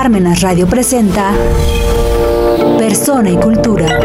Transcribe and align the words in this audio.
Parmenas 0.00 0.42
Radio 0.42 0.68
presenta 0.68 1.34
Persona 2.78 3.32
y 3.32 3.34
Cultura. 3.34 3.98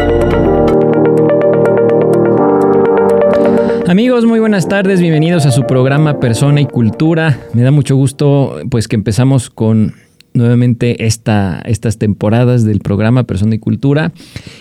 Amigos, 3.86 4.24
muy 4.24 4.40
buenas 4.40 4.66
tardes, 4.66 5.00
bienvenidos 5.00 5.46
a 5.46 5.52
su 5.52 5.68
programa 5.68 6.18
Persona 6.18 6.60
y 6.60 6.66
Cultura. 6.66 7.38
Me 7.52 7.62
da 7.62 7.70
mucho 7.70 7.94
gusto 7.94 8.56
pues 8.72 8.88
que 8.88 8.96
empezamos 8.96 9.50
con 9.50 9.94
nuevamente 10.32 11.06
esta, 11.06 11.62
estas 11.64 11.96
temporadas 11.96 12.64
del 12.64 12.80
programa 12.80 13.22
Persona 13.22 13.54
y 13.54 13.60
Cultura. 13.60 14.10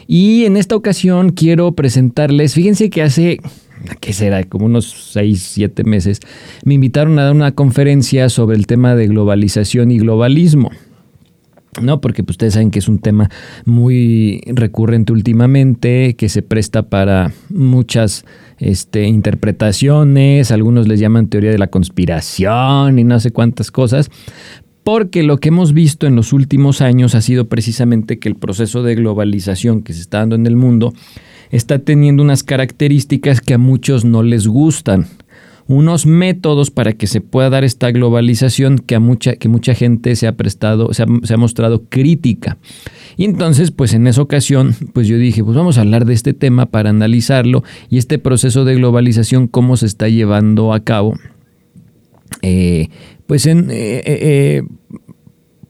Y 0.06 0.46
en 0.46 0.56
esta 0.56 0.76
ocasión 0.76 1.32
quiero 1.32 1.72
presentarles, 1.72 2.54
fíjense 2.54 2.92
que 2.92 3.02
hace 3.02 3.40
¿qué 4.02 4.14
será? 4.14 4.44
Como 4.44 4.68
unos 4.68 5.10
6, 5.14 5.50
7 5.56 5.84
meses, 5.84 6.20
me 6.64 6.76
invitaron 6.76 7.18
a 7.18 7.24
dar 7.24 7.34
una 7.34 7.54
conferencia 7.54 8.30
sobre 8.30 8.56
el 8.56 8.68
tema 8.68 8.94
de 8.94 9.08
globalización 9.08 9.90
y 9.90 9.98
globalismo. 9.98 10.70
¿No? 11.82 12.02
Porque 12.02 12.24
pues, 12.24 12.36
ustedes 12.36 12.54
saben 12.54 12.72
que 12.72 12.80
es 12.80 12.88
un 12.88 13.00
tema 13.00 13.30
muy 13.66 14.42
recurrente 14.48 15.14
últimamente, 15.14 16.16
que 16.16 16.30
se 16.30 16.42
presta 16.42 16.84
para 16.90 17.32
muchas 17.50 18.26
este, 18.60 19.04
interpretaciones, 19.04 20.52
algunos 20.52 20.88
les 20.88 21.00
llaman 21.00 21.28
teoría 21.28 21.52
de 21.52 21.58
la 21.58 21.68
conspiración 21.68 23.00
y 23.00 23.04
no 23.04 23.20
sé 23.20 23.32
cuántas 23.32 23.72
cosas, 23.72 24.10
porque 24.84 25.24
lo 25.24 25.38
que 25.38 25.50
hemos 25.50 25.74
visto 25.74 26.08
en 26.08 26.16
los 26.16 26.34
últimos 26.34 26.82
años 26.82 27.16
ha 27.16 27.22
sido 27.22 27.48
precisamente 27.48 28.20
que 28.20 28.30
el 28.30 28.36
proceso 28.36 28.84
de 28.84 28.96
globalización 28.96 29.82
que 29.82 29.94
se 29.94 30.02
está 30.02 30.20
dando 30.20 30.36
en 30.36 30.46
el 30.46 30.56
mundo 30.56 30.94
está 31.52 31.80
teniendo 31.80 32.24
unas 32.24 32.44
características 32.44 33.40
que 33.40 33.54
a 33.54 33.58
muchos 33.58 34.06
no 34.06 34.24
les 34.24 34.48
gustan. 34.48 35.08
Unos 35.68 36.06
métodos 36.06 36.72
para 36.72 36.94
que 36.94 37.08
se 37.08 37.22
pueda 37.22 37.50
dar 37.50 37.64
esta 37.64 37.92
globalización 37.92 38.80
que 38.80 39.00
mucha, 39.00 39.36
que 39.36 39.48
mucha 39.48 39.74
gente 39.74 40.16
se 40.16 40.28
ha 40.28 40.36
prestado, 40.36 40.94
se 40.94 41.04
ha, 41.04 41.38
mostrado 41.38 41.84
crítica. 41.90 42.58
Y 43.16 43.26
entonces, 43.26 43.72
pues 43.72 43.94
en 43.94 44.08
esa 44.08 44.22
ocasión, 44.22 44.76
pues 44.94 45.08
yo 45.08 45.18
dije, 45.18 45.44
pues 45.44 45.56
vamos 45.56 45.78
a 45.78 45.82
hablar 45.82 46.06
de 46.06 46.14
este 46.14 46.34
tema 46.34 46.66
para 46.66 46.90
analizarlo 46.90 47.64
y 47.90 47.98
este 47.98 48.20
proceso 48.20 48.66
de 48.66 48.76
globalización, 48.76 49.48
cómo 49.48 49.78
se 49.78 49.86
está 49.86 50.10
llevando 50.10 50.74
a 50.74 50.82
cabo. 50.82 51.14
Eh, 52.42 52.90
pues 53.26 53.46
en, 53.46 53.70
eh, 53.72 54.02
eh, 54.06 54.64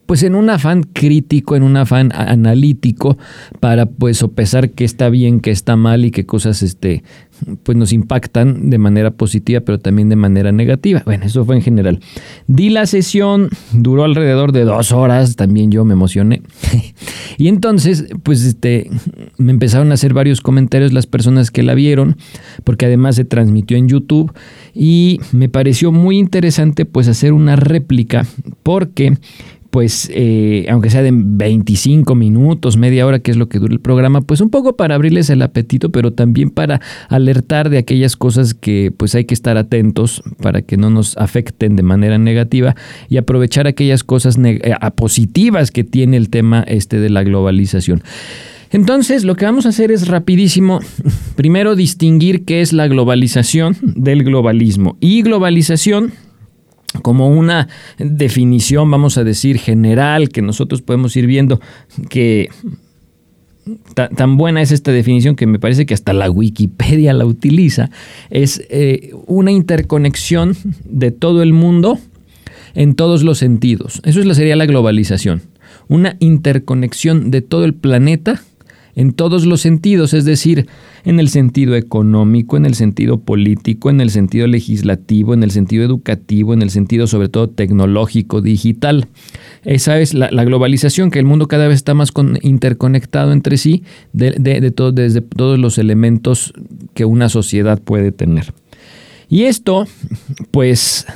pues 0.05 0.23
en 0.23 0.35
un 0.35 0.49
afán 0.49 0.83
crítico, 0.83 1.55
en 1.55 1.63
un 1.63 1.77
afán 1.77 2.11
analítico 2.13 3.17
para 3.59 3.85
pues 3.85 4.17
sopesar 4.17 4.71
qué 4.71 4.83
está 4.83 5.09
bien, 5.09 5.39
qué 5.39 5.51
está 5.51 5.75
mal 5.75 6.05
y 6.05 6.11
qué 6.11 6.25
cosas 6.25 6.61
este 6.61 7.03
pues 7.63 7.77
nos 7.77 7.93
impactan 7.93 8.69
de 8.69 8.77
manera 8.77 9.11
positiva, 9.11 9.61
pero 9.61 9.79
también 9.79 10.09
de 10.09 10.15
manera 10.15 10.51
negativa. 10.51 11.01
Bueno, 11.05 11.25
eso 11.25 11.45
fue 11.45 11.55
en 11.55 11.61
general. 11.61 11.99
Di 12.47 12.69
la 12.69 12.85
sesión, 12.85 13.49
duró 13.71 14.03
alrededor 14.03 14.51
de 14.51 14.63
dos 14.63 14.91
horas, 14.91 15.35
también 15.35 15.71
yo 15.71 15.85
me 15.85 15.93
emocioné. 15.93 16.41
y 17.37 17.47
entonces, 17.47 18.05
pues 18.23 18.43
este, 18.43 18.89
me 19.37 19.51
empezaron 19.51 19.91
a 19.91 19.95
hacer 19.95 20.13
varios 20.13 20.41
comentarios 20.41 20.93
las 20.93 21.07
personas 21.07 21.51
que 21.51 21.63
la 21.63 21.73
vieron, 21.73 22.17
porque 22.63 22.85
además 22.85 23.15
se 23.15 23.25
transmitió 23.25 23.77
en 23.77 23.87
YouTube 23.87 24.33
y 24.73 25.19
me 25.31 25.49
pareció 25.49 25.91
muy 25.91 26.17
interesante 26.17 26.85
pues 26.85 27.07
hacer 27.07 27.33
una 27.33 27.55
réplica, 27.55 28.25
porque 28.63 29.17
pues 29.73 30.07
eh, 30.13 30.67
aunque 30.69 30.91
sea 30.91 31.01
de 31.01 31.09
25 31.11 32.13
minutos, 32.13 32.77
media 32.77 33.07
hora, 33.07 33.17
que 33.17 33.31
es 33.31 33.37
lo 33.37 33.49
que 33.49 33.57
dura 33.57 33.73
el 33.73 33.79
programa, 33.79 34.21
pues 34.21 34.39
un 34.39 34.51
poco 34.51 34.75
para 34.75 34.93
abrirles 34.93 35.31
el 35.31 35.41
apetito, 35.41 35.91
pero 35.91 36.13
también 36.13 36.51
para 36.51 36.79
alertar 37.09 37.71
de 37.71 37.79
aquellas 37.79 38.15
cosas 38.15 38.53
que 38.53 38.93
pues 38.95 39.15
hay 39.15 39.25
que 39.25 39.33
estar 39.33 39.57
atentos 39.57 40.21
para 40.43 40.61
que 40.61 40.77
no 40.77 40.91
nos 40.91 41.17
afecten 41.17 41.75
de 41.75 41.81
manera 41.81 42.19
negativa 42.19 42.75
y 43.09 43.17
aprovechar 43.17 43.65
aquellas 43.65 44.03
cosas 44.03 44.37
eh, 44.43 44.61
positivas 44.95 45.71
que 45.71 45.83
tiene 45.83 46.17
el 46.17 46.29
tema 46.29 46.63
este 46.67 46.99
de 46.99 47.09
la 47.09 47.23
globalización. 47.23 48.03
Entonces, 48.69 49.23
lo 49.23 49.35
que 49.35 49.45
vamos 49.45 49.65
a 49.65 49.69
hacer 49.69 49.91
es 49.91 50.07
rapidísimo, 50.07 50.81
primero 51.35 51.75
distinguir 51.75 52.45
qué 52.45 52.61
es 52.61 52.73
la 52.73 52.87
globalización 52.87 53.75
del 53.81 54.23
globalismo. 54.23 54.97
Y 54.99 55.23
globalización 55.23 56.13
como 57.01 57.29
una 57.29 57.67
definición, 57.97 58.89
vamos 58.91 59.17
a 59.17 59.23
decir, 59.23 59.57
general, 59.57 60.29
que 60.29 60.41
nosotros 60.41 60.81
podemos 60.81 61.15
ir 61.15 61.27
viendo 61.27 61.59
que 62.09 62.49
tan 63.95 64.37
buena 64.37 64.61
es 64.61 64.71
esta 64.71 64.91
definición 64.91 65.35
que 65.35 65.47
me 65.47 65.59
parece 65.59 65.85
que 65.85 65.93
hasta 65.93 66.13
la 66.13 66.29
Wikipedia 66.29 67.13
la 67.13 67.25
utiliza, 67.25 67.89
es 68.29 68.61
eh, 68.69 69.11
una 69.25 69.51
interconexión 69.51 70.55
de 70.83 71.11
todo 71.11 71.43
el 71.43 71.53
mundo 71.53 71.97
en 72.75 72.95
todos 72.95 73.23
los 73.23 73.37
sentidos. 73.37 74.01
Eso 74.03 74.33
sería 74.33 74.55
la 74.55 74.65
globalización. 74.65 75.41
Una 75.87 76.15
interconexión 76.19 77.31
de 77.31 77.41
todo 77.41 77.65
el 77.65 77.73
planeta 77.73 78.41
en 78.95 79.13
todos 79.13 79.45
los 79.45 79.61
sentidos, 79.61 80.13
es 80.13 80.25
decir, 80.25 80.67
en 81.03 81.19
el 81.19 81.29
sentido 81.29 81.75
económico, 81.75 82.57
en 82.57 82.65
el 82.65 82.75
sentido 82.75 83.19
político, 83.19 83.89
en 83.89 84.01
el 84.01 84.09
sentido 84.09 84.47
legislativo, 84.47 85.33
en 85.33 85.43
el 85.43 85.51
sentido 85.51 85.83
educativo, 85.83 86.53
en 86.53 86.61
el 86.61 86.69
sentido 86.69 87.07
sobre 87.07 87.29
todo 87.29 87.49
tecnológico, 87.49 88.41
digital. 88.41 89.07
Esa 89.63 89.99
es 89.99 90.13
la, 90.13 90.29
globalización, 90.43 91.09
que 91.11 91.19
el 91.19 91.25
mundo 91.25 91.47
cada 91.47 91.67
vez 91.67 91.75
está 91.75 91.93
más 91.93 92.11
interconectado 92.41 93.31
entre 93.31 93.57
sí 93.57 93.83
de, 94.11 94.31
desde 94.37 95.21
todos 95.21 95.59
los 95.59 95.77
elementos 95.77 96.53
que 96.93 97.05
una 97.05 97.29
sociedad 97.29 97.81
puede 97.81 98.11
tener. 98.11 98.53
Y 99.29 99.45
esto, 99.45 99.87
pues, 100.51 101.07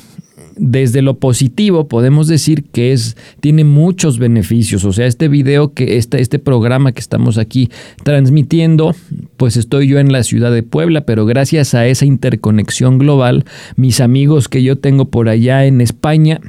desde 0.59 1.01
lo 1.01 1.19
positivo 1.19 1.87
podemos 1.87 2.27
decir 2.27 2.65
que 2.65 2.93
es, 2.93 3.17
tiene 3.39 3.63
muchos 3.63 4.19
beneficios. 4.19 4.85
O 4.85 4.93
sea, 4.93 5.05
este 5.05 5.27
video 5.27 5.73
que 5.73 5.97
este, 5.97 6.21
este 6.21 6.39
programa 6.39 6.91
que 6.91 6.99
estamos 6.99 7.37
aquí 7.37 7.69
transmitiendo, 8.03 8.95
pues 9.37 9.57
estoy 9.57 9.87
yo 9.87 9.99
en 9.99 10.11
la 10.11 10.23
ciudad 10.23 10.51
de 10.51 10.63
Puebla, 10.63 11.01
pero 11.01 11.25
gracias 11.25 11.73
a 11.73 11.87
esa 11.87 12.05
interconexión 12.05 12.97
global, 12.97 13.45
mis 13.75 14.01
amigos 14.01 14.47
que 14.49 14.63
yo 14.63 14.77
tengo 14.77 15.05
por 15.05 15.29
allá 15.29 15.65
en 15.65 15.81
España 15.81 16.39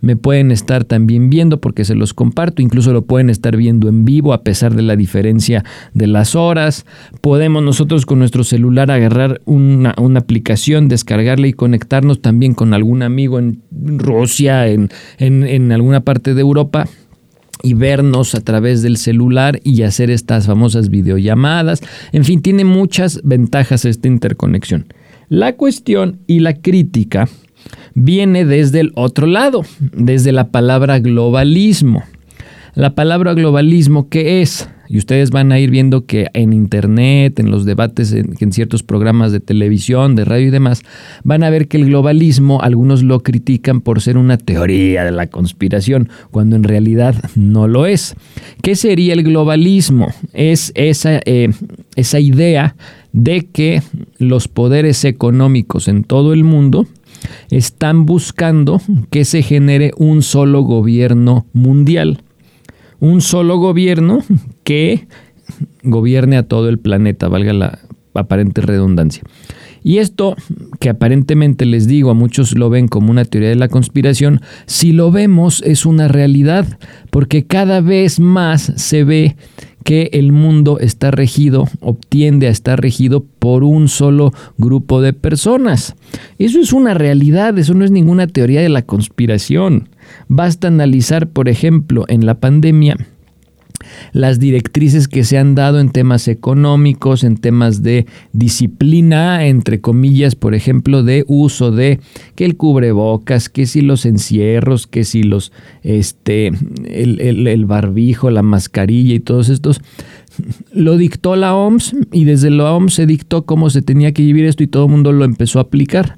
me 0.00 0.16
pueden 0.16 0.50
estar 0.50 0.84
también 0.84 1.30
viendo 1.30 1.60
porque 1.60 1.84
se 1.84 1.94
los 1.94 2.14
comparto, 2.14 2.62
incluso 2.62 2.92
lo 2.92 3.02
pueden 3.02 3.30
estar 3.30 3.56
viendo 3.56 3.88
en 3.88 4.04
vivo 4.04 4.32
a 4.32 4.42
pesar 4.42 4.74
de 4.74 4.82
la 4.82 4.96
diferencia 4.96 5.64
de 5.94 6.06
las 6.06 6.34
horas. 6.34 6.86
Podemos 7.20 7.62
nosotros 7.62 8.06
con 8.06 8.18
nuestro 8.18 8.44
celular 8.44 8.90
agarrar 8.90 9.40
una, 9.44 9.94
una 9.98 10.20
aplicación, 10.20 10.88
descargarla 10.88 11.46
y 11.48 11.52
conectarnos 11.52 12.20
también 12.20 12.54
con 12.54 12.74
algún 12.74 13.02
amigo 13.02 13.38
en 13.38 13.55
Rusia, 13.70 14.68
en, 14.68 14.90
en, 15.18 15.72
alguna 15.72 16.00
parte 16.00 16.34
de 16.34 16.40
Europa 16.40 16.86
y 17.62 17.74
vernos 17.74 18.34
a 18.34 18.40
través 18.40 18.82
del 18.82 18.96
celular 18.96 19.60
y 19.64 19.82
hacer 19.82 20.10
estas 20.10 20.46
famosas 20.46 20.88
videollamadas. 20.88 21.82
En 22.12 22.24
fin, 22.24 22.42
tiene 22.42 22.64
muchas 22.64 23.20
ventajas 23.24 23.84
esta 23.84 24.08
interconexión. 24.08 24.86
La 25.28 25.56
cuestión 25.56 26.20
y 26.26 26.40
la 26.40 26.54
crítica 26.54 27.28
viene 27.94 28.44
desde 28.44 28.80
el 28.80 28.92
otro 28.94 29.26
lado, 29.26 29.62
desde 29.80 30.32
la 30.32 30.48
palabra 30.50 31.00
globalismo. 31.00 32.04
La 32.74 32.94
palabra 32.94 33.34
globalismo, 33.34 34.08
¿qué 34.08 34.42
es? 34.42 34.68
Y 34.88 34.98
ustedes 34.98 35.30
van 35.30 35.52
a 35.52 35.58
ir 35.58 35.70
viendo 35.70 36.06
que 36.06 36.28
en 36.32 36.52
internet, 36.52 37.38
en 37.38 37.50
los 37.50 37.64
debates, 37.64 38.12
en, 38.12 38.52
ciertos 38.52 38.82
programas 38.82 39.32
de 39.32 39.40
televisión, 39.40 40.16
de 40.16 40.24
radio 40.24 40.48
y 40.48 40.50
demás, 40.50 40.82
van 41.24 41.42
a 41.42 41.50
ver 41.50 41.68
que 41.68 41.76
el 41.76 41.86
globalismo, 41.86 42.62
algunos 42.62 43.02
lo 43.02 43.22
critican 43.22 43.80
por 43.80 44.00
ser 44.00 44.16
una 44.16 44.38
teoría 44.38 45.04
de 45.04 45.12
la 45.12 45.26
conspiración, 45.26 46.08
cuando 46.30 46.56
en 46.56 46.64
realidad 46.64 47.14
no 47.34 47.68
lo 47.68 47.86
es. 47.86 48.14
¿Qué 48.62 48.76
sería 48.76 49.14
el 49.14 49.22
globalismo? 49.22 50.08
Es 50.32 50.72
esa, 50.74 51.20
eh, 51.24 51.50
esa 51.96 52.20
idea 52.20 52.76
de 53.12 53.46
que 53.46 53.82
los 54.18 54.48
poderes 54.48 55.04
económicos 55.04 55.88
en 55.88 56.04
todo 56.04 56.32
el 56.32 56.44
mundo 56.44 56.86
están 57.50 58.06
buscando 58.06 58.80
que 59.10 59.24
se 59.24 59.42
genere 59.42 59.92
un 59.96 60.22
solo 60.22 60.62
gobierno 60.62 61.46
mundial 61.52 62.20
un 63.00 63.20
solo 63.20 63.58
gobierno 63.58 64.22
que 64.64 65.06
gobierne 65.82 66.36
a 66.36 66.42
todo 66.42 66.68
el 66.68 66.78
planeta, 66.78 67.28
valga 67.28 67.52
la 67.52 67.78
aparente 68.14 68.60
redundancia. 68.60 69.22
Y 69.82 69.98
esto, 69.98 70.34
que 70.80 70.88
aparentemente 70.88 71.64
les 71.64 71.86
digo, 71.86 72.10
a 72.10 72.14
muchos 72.14 72.58
lo 72.58 72.70
ven 72.70 72.88
como 72.88 73.12
una 73.12 73.24
teoría 73.24 73.50
de 73.50 73.54
la 73.54 73.68
conspiración, 73.68 74.40
si 74.66 74.90
lo 74.90 75.12
vemos 75.12 75.62
es 75.64 75.86
una 75.86 76.08
realidad, 76.08 76.78
porque 77.10 77.44
cada 77.44 77.80
vez 77.80 78.18
más 78.18 78.72
se 78.74 79.04
ve 79.04 79.36
que 79.84 80.10
el 80.12 80.32
mundo 80.32 80.80
está 80.80 81.12
regido, 81.12 81.68
obtiende 81.78 82.48
a 82.48 82.50
estar 82.50 82.80
regido 82.80 83.24
por 83.38 83.62
un 83.62 83.86
solo 83.86 84.32
grupo 84.58 85.00
de 85.00 85.12
personas. 85.12 85.94
Eso 86.40 86.58
es 86.58 86.72
una 86.72 86.92
realidad, 86.92 87.56
eso 87.56 87.72
no 87.72 87.84
es 87.84 87.92
ninguna 87.92 88.26
teoría 88.26 88.62
de 88.62 88.68
la 88.68 88.82
conspiración. 88.82 89.88
Basta 90.28 90.68
analizar, 90.68 91.28
por 91.28 91.48
ejemplo, 91.48 92.04
en 92.08 92.26
la 92.26 92.40
pandemia, 92.40 92.96
las 94.12 94.38
directrices 94.38 95.08
que 95.08 95.24
se 95.24 95.38
han 95.38 95.54
dado 95.54 95.80
en 95.80 95.90
temas 95.90 96.28
económicos, 96.28 97.24
en 97.24 97.36
temas 97.36 97.82
de 97.82 98.06
disciplina, 98.32 99.46
entre 99.46 99.80
comillas, 99.80 100.34
por 100.34 100.54
ejemplo, 100.54 101.02
de 101.02 101.24
uso 101.28 101.70
de 101.70 102.00
que 102.34 102.44
el 102.44 102.56
cubrebocas, 102.56 103.48
que 103.48 103.66
si 103.66 103.82
los 103.82 104.06
encierros, 104.06 104.86
que 104.86 105.04
si 105.04 105.22
los, 105.22 105.52
este, 105.82 106.48
el, 106.84 107.46
el 107.46 107.66
barbijo, 107.66 108.30
la 108.30 108.42
mascarilla 108.42 109.14
y 109.14 109.20
todos 109.20 109.48
estos, 109.48 109.80
lo 110.72 110.96
dictó 110.96 111.36
la 111.36 111.54
OMS 111.54 111.94
y 112.12 112.24
desde 112.24 112.50
la 112.50 112.72
OMS 112.72 112.94
se 112.94 113.06
dictó 113.06 113.44
cómo 113.46 113.70
se 113.70 113.82
tenía 113.82 114.12
que 114.12 114.22
vivir 114.22 114.44
esto 114.44 114.62
y 114.62 114.66
todo 114.66 114.86
el 114.86 114.90
mundo 114.90 115.12
lo 115.12 115.24
empezó 115.24 115.58
a 115.58 115.62
aplicar. 115.62 116.16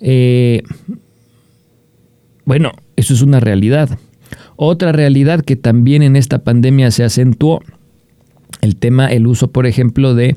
Eh, 0.00 0.62
bueno, 2.44 2.72
eso 2.98 3.14
es 3.14 3.22
una 3.22 3.38
realidad. 3.38 3.96
Otra 4.56 4.90
realidad 4.90 5.42
que 5.42 5.54
también 5.54 6.02
en 6.02 6.16
esta 6.16 6.42
pandemia 6.42 6.90
se 6.90 7.04
acentuó, 7.04 7.62
el 8.60 8.74
tema, 8.74 9.06
el 9.06 9.28
uso, 9.28 9.52
por 9.52 9.66
ejemplo, 9.66 10.16
de 10.16 10.34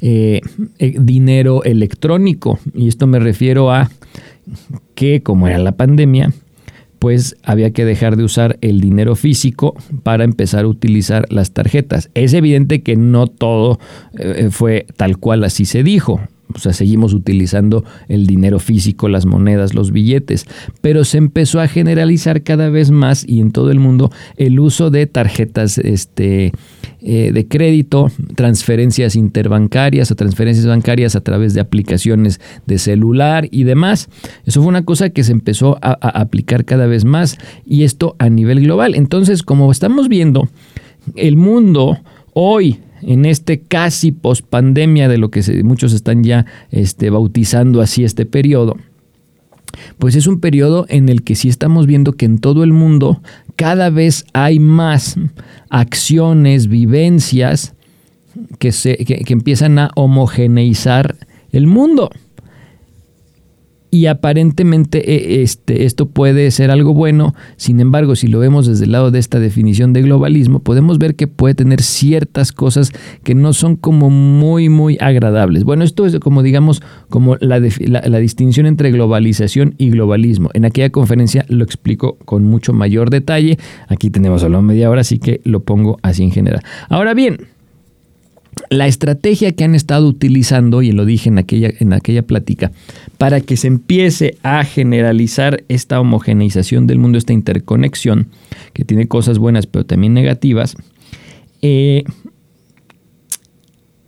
eh, 0.00 0.40
eh, 0.78 0.94
dinero 1.00 1.64
electrónico. 1.64 2.60
Y 2.72 2.86
esto 2.86 3.08
me 3.08 3.18
refiero 3.18 3.72
a 3.72 3.90
que, 4.94 5.24
como 5.24 5.48
era 5.48 5.58
la 5.58 5.72
pandemia, 5.72 6.32
pues 7.00 7.36
había 7.42 7.72
que 7.72 7.84
dejar 7.84 8.16
de 8.16 8.22
usar 8.22 8.58
el 8.60 8.80
dinero 8.80 9.16
físico 9.16 9.74
para 10.04 10.22
empezar 10.22 10.66
a 10.66 10.68
utilizar 10.68 11.26
las 11.32 11.50
tarjetas. 11.50 12.10
Es 12.14 12.32
evidente 12.32 12.82
que 12.82 12.94
no 12.94 13.26
todo 13.26 13.80
eh, 14.16 14.50
fue 14.52 14.86
tal 14.96 15.18
cual 15.18 15.42
así 15.42 15.64
se 15.64 15.82
dijo 15.82 16.20
o 16.52 16.58
sea, 16.58 16.72
seguimos 16.72 17.14
utilizando 17.14 17.84
el 18.08 18.26
dinero 18.26 18.58
físico, 18.58 19.08
las 19.08 19.26
monedas, 19.26 19.74
los 19.74 19.90
billetes, 19.90 20.46
pero 20.80 21.04
se 21.04 21.18
empezó 21.18 21.60
a 21.60 21.68
generalizar 21.68 22.42
cada 22.42 22.68
vez 22.68 22.90
más 22.90 23.24
y 23.26 23.40
en 23.40 23.50
todo 23.50 23.70
el 23.70 23.80
mundo 23.80 24.10
el 24.36 24.60
uso 24.60 24.90
de 24.90 25.06
tarjetas 25.06 25.78
este, 25.78 26.52
eh, 27.00 27.30
de 27.32 27.48
crédito, 27.48 28.10
transferencias 28.36 29.16
interbancarias 29.16 30.10
o 30.10 30.16
transferencias 30.16 30.66
bancarias 30.66 31.16
a 31.16 31.22
través 31.22 31.54
de 31.54 31.60
aplicaciones 31.60 32.40
de 32.66 32.78
celular 32.78 33.48
y 33.50 33.64
demás. 33.64 34.08
Eso 34.44 34.60
fue 34.60 34.68
una 34.68 34.84
cosa 34.84 35.10
que 35.10 35.24
se 35.24 35.32
empezó 35.32 35.78
a, 35.82 35.98
a 36.00 36.20
aplicar 36.20 36.64
cada 36.64 36.86
vez 36.86 37.04
más 37.04 37.38
y 37.66 37.84
esto 37.84 38.16
a 38.18 38.28
nivel 38.28 38.60
global. 38.60 38.94
Entonces, 38.94 39.42
como 39.42 39.72
estamos 39.72 40.08
viendo, 40.08 40.48
el 41.16 41.36
mundo 41.36 41.98
hoy 42.32 42.80
en 43.06 43.24
este 43.24 43.60
casi 43.60 44.12
pospandemia 44.12 45.08
de 45.08 45.18
lo 45.18 45.30
que 45.30 45.42
muchos 45.62 45.92
están 45.92 46.24
ya 46.24 46.46
este, 46.70 47.10
bautizando 47.10 47.80
así 47.80 48.04
este 48.04 48.26
periodo, 48.26 48.76
pues 49.98 50.14
es 50.14 50.26
un 50.26 50.40
periodo 50.40 50.86
en 50.88 51.08
el 51.08 51.22
que 51.22 51.34
sí 51.34 51.48
estamos 51.48 51.86
viendo 51.86 52.12
que 52.12 52.26
en 52.26 52.38
todo 52.38 52.64
el 52.64 52.72
mundo 52.72 53.20
cada 53.56 53.90
vez 53.90 54.24
hay 54.32 54.58
más 54.58 55.16
acciones, 55.68 56.68
vivencias 56.68 57.74
que, 58.58 58.72
se, 58.72 58.96
que 58.96 59.32
empiezan 59.32 59.78
a 59.78 59.90
homogeneizar 59.94 61.16
el 61.52 61.66
mundo 61.66 62.10
y 63.94 64.06
aparentemente 64.06 65.14
eh, 65.14 65.42
este, 65.42 65.84
esto 65.84 66.08
puede 66.08 66.50
ser 66.50 66.72
algo 66.72 66.94
bueno, 66.94 67.32
sin 67.54 67.78
embargo, 67.78 68.16
si 68.16 68.26
lo 68.26 68.40
vemos 68.40 68.66
desde 68.66 68.86
el 68.86 68.90
lado 68.90 69.12
de 69.12 69.20
esta 69.20 69.38
definición 69.38 69.92
de 69.92 70.02
globalismo, 70.02 70.58
podemos 70.58 70.98
ver 70.98 71.14
que 71.14 71.28
puede 71.28 71.54
tener 71.54 71.80
ciertas 71.80 72.50
cosas 72.50 72.90
que 73.22 73.36
no 73.36 73.52
son 73.52 73.76
como 73.76 74.10
muy, 74.10 74.68
muy 74.68 74.98
agradables. 75.00 75.62
Bueno, 75.62 75.84
esto 75.84 76.06
es 76.06 76.18
como 76.18 76.42
digamos, 76.42 76.82
como 77.08 77.36
la, 77.36 77.60
la, 77.60 78.18
distinción 78.18 78.66
entre 78.66 78.90
globalización 78.90 79.76
y 79.78 79.90
globalismo. 79.90 80.50
En 80.54 80.64
aquella 80.64 80.90
conferencia 80.90 81.46
lo 81.48 81.62
explico 81.62 82.16
con 82.24 82.42
mucho 82.42 82.72
mayor 82.72 83.10
detalle, 83.10 83.60
aquí 83.86 84.10
tenemos 84.10 84.40
solo 84.40 84.60
media 84.60 84.90
hora, 84.90 85.02
así 85.02 85.20
que 85.20 85.40
lo 85.44 85.60
pongo 85.60 86.00
así 86.02 86.24
en 86.24 86.32
general. 86.32 86.64
Ahora 86.88 87.14
bien, 87.14 87.38
la 88.74 88.86
estrategia 88.86 89.52
que 89.52 89.64
han 89.64 89.74
estado 89.74 90.06
utilizando, 90.06 90.82
y 90.82 90.92
lo 90.92 91.04
dije 91.04 91.28
en 91.28 91.38
aquella, 91.38 91.70
en 91.78 91.92
aquella 91.92 92.22
plática, 92.22 92.72
para 93.18 93.40
que 93.40 93.56
se 93.56 93.68
empiece 93.68 94.36
a 94.42 94.64
generalizar 94.64 95.64
esta 95.68 96.00
homogeneización 96.00 96.86
del 96.86 96.98
mundo, 96.98 97.18
esta 97.18 97.32
interconexión, 97.32 98.28
que 98.72 98.84
tiene 98.84 99.08
cosas 99.08 99.38
buenas 99.38 99.66
pero 99.66 99.86
también 99.86 100.14
negativas, 100.14 100.76
eh, 101.62 102.04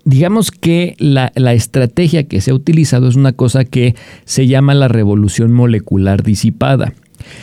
digamos 0.04 0.50
que 0.50 0.94
la, 0.98 1.32
la, 1.34 1.52
estrategia 1.52 2.28
que 2.28 2.40
se 2.40 2.50
ha 2.50 2.54
utilizado 2.54 3.08
es 3.08 3.16
una 3.16 3.32
cosa 3.32 3.64
que 3.64 3.94
se 4.24 4.46
llama 4.46 4.74
la 4.74 4.88
revolución 4.88 5.52
molecular 5.52 6.22
disipada. 6.22 6.92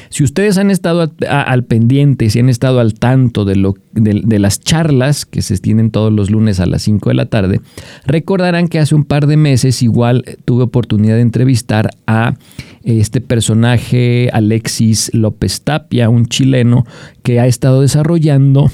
Si 0.09 0.24
ustedes 0.24 0.57
han 0.57 0.71
estado 0.71 1.12
al 1.27 1.63
pendiente, 1.63 2.30
si 2.30 2.39
han 2.39 2.50
estado 2.50 2.80
al 2.80 2.94
tanto 2.94 3.45
de, 3.45 3.56
lo, 3.56 3.75
de, 3.94 4.39
las 4.39 4.59
charlas 4.59 5.25
que 5.25 5.41
se 5.41 5.57
tienen 5.57 5.91
todos 5.91 6.12
los 6.12 6.30
lunes 6.30 6.59
a 6.59 6.65
las 6.65 6.83
5 6.83 7.09
de 7.09 7.15
la 7.15 7.25
tarde, 7.25 7.62
recordarán 8.06 8.68
que 8.68 8.80
hace 8.80 8.95
un 8.95 9.06
par 9.06 9.27
de 9.27 9.38
meses 9.38 9.81
igual 9.81 10.24
tuve 10.45 10.63
oportunidad 10.63 11.15
de 11.15 11.21
entrevistar 11.21 11.89
a 12.07 12.35
este 12.83 13.21
personaje 13.21 14.30
Alexis 14.33 15.09
López 15.13 15.62
Tapia, 15.62 16.09
un 16.09 16.25
chileno 16.25 16.85
que 17.24 17.39
ha 17.39 17.47
estado 17.47 17.81
desarrollando 17.81 18.69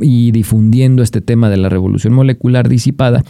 y 0.00 0.32
difundiendo 0.32 1.02
este 1.02 1.20
tema 1.20 1.50
de 1.50 1.58
la 1.58 1.68
revolución 1.68 2.14
molecular 2.14 2.68
disipada. 2.68 3.24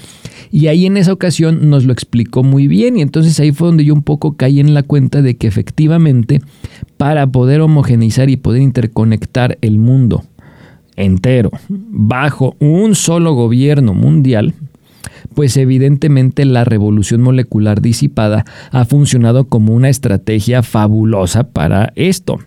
Y 0.51 0.69
ahí 0.69 0.87
en 0.87 0.97
esa 0.97 1.13
ocasión 1.13 1.69
nos 1.69 1.85
lo 1.85 1.93
explicó 1.93 2.45
muy 2.45 2.69
bien 2.69 2.97
y 2.97 3.03
entonces 3.03 3.39
ahí 3.41 3.51
fue 3.53 3.69
donde 3.69 3.85
yo 3.85 3.93
un 3.93 4.03
poco 4.03 4.37
caí 4.37 4.61
en 4.61 4.73
la 4.73 4.83
cuenta 4.85 5.21
de 5.21 5.37
que 5.37 5.49
efectivamente 5.49 6.41
para 6.99 7.27
poder 7.29 7.63
homogeneizar 7.63 8.29
y 8.29 8.37
poder 8.37 8.61
interconectar 8.61 9.57
el 9.63 9.79
mundo 9.79 10.25
entero 10.97 11.51
bajo 11.69 12.57
un 12.59 12.95
solo 12.95 13.33
gobierno 13.33 13.95
mundial, 13.95 14.53
pues 15.35 15.57
evidentemente 15.57 16.45
la 16.45 16.65
revolución 16.65 17.23
molecular 17.23 17.81
disipada 17.81 18.45
ha 18.73 18.85
funcionado 18.85 19.45
como 19.45 19.75
una 19.75 19.89
estrategia 19.89 20.63
fabulosa 20.63 21.45
para 21.45 21.93
esto. 21.95 22.39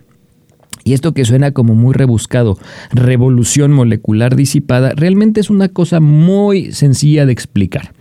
Y 0.84 0.92
esto 0.94 1.14
que 1.14 1.24
suena 1.24 1.52
como 1.52 1.74
muy 1.74 1.94
rebuscado, 1.94 2.58
revolución 2.92 3.72
molecular 3.72 4.36
disipada, 4.36 4.92
realmente 4.94 5.40
es 5.40 5.48
una 5.48 5.68
cosa 5.68 6.00
muy 6.00 6.72
sencilla 6.72 7.24
de 7.24 7.32
explicar. 7.32 7.92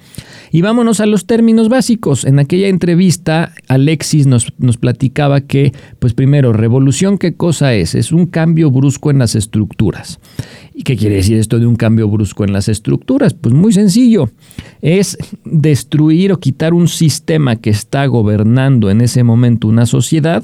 Y 0.51 0.61
vámonos 0.61 0.99
a 0.99 1.05
los 1.05 1.25
términos 1.25 1.69
básicos. 1.69 2.25
En 2.25 2.37
aquella 2.37 2.67
entrevista, 2.67 3.53
Alexis 3.67 4.27
nos, 4.27 4.53
nos, 4.57 4.77
platicaba 4.77 5.41
que, 5.41 5.71
pues 5.99 6.13
primero, 6.13 6.51
revolución, 6.51 7.17
¿qué 7.17 7.33
cosa 7.33 7.73
es? 7.73 7.95
Es 7.95 8.11
un 8.11 8.25
cambio 8.25 8.69
brusco 8.69 9.11
en 9.11 9.19
las 9.19 9.35
estructuras. 9.35 10.19
¿Y 10.73 10.83
qué 10.83 10.97
quiere 10.97 11.15
decir 11.15 11.37
esto 11.37 11.59
de 11.59 11.67
un 11.67 11.75
cambio 11.75 12.09
brusco 12.09 12.43
en 12.43 12.53
las 12.53 12.67
estructuras? 12.67 13.33
Pues 13.33 13.53
muy 13.53 13.71
sencillo. 13.71 14.29
Es 14.81 15.17
destruir 15.45 16.33
o 16.33 16.39
quitar 16.39 16.73
un 16.73 16.87
sistema 16.87 17.55
que 17.55 17.69
está 17.69 18.05
gobernando 18.07 18.89
en 18.89 19.01
ese 19.01 19.23
momento 19.23 19.67
una 19.67 19.85
sociedad 19.85 20.43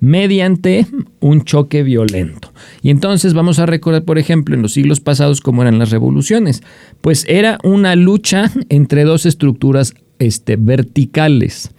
mediante 0.00 0.86
un 1.20 1.44
choque 1.44 1.82
violento. 1.82 2.52
Y 2.82 2.90
entonces 2.90 3.34
vamos 3.34 3.58
a 3.58 3.66
recordar, 3.66 4.04
por 4.04 4.18
ejemplo, 4.18 4.54
en 4.54 4.62
los 4.62 4.72
siglos 4.72 5.00
pasados 5.00 5.40
cómo 5.40 5.62
eran 5.62 5.78
las 5.78 5.90
revoluciones. 5.90 6.62
Pues 7.00 7.24
era 7.28 7.58
una 7.62 7.96
lucha 7.96 8.50
entre 8.68 9.04
dos 9.04 9.26
estructuras 9.26 9.94
este, 10.18 10.56
verticales. 10.56 11.70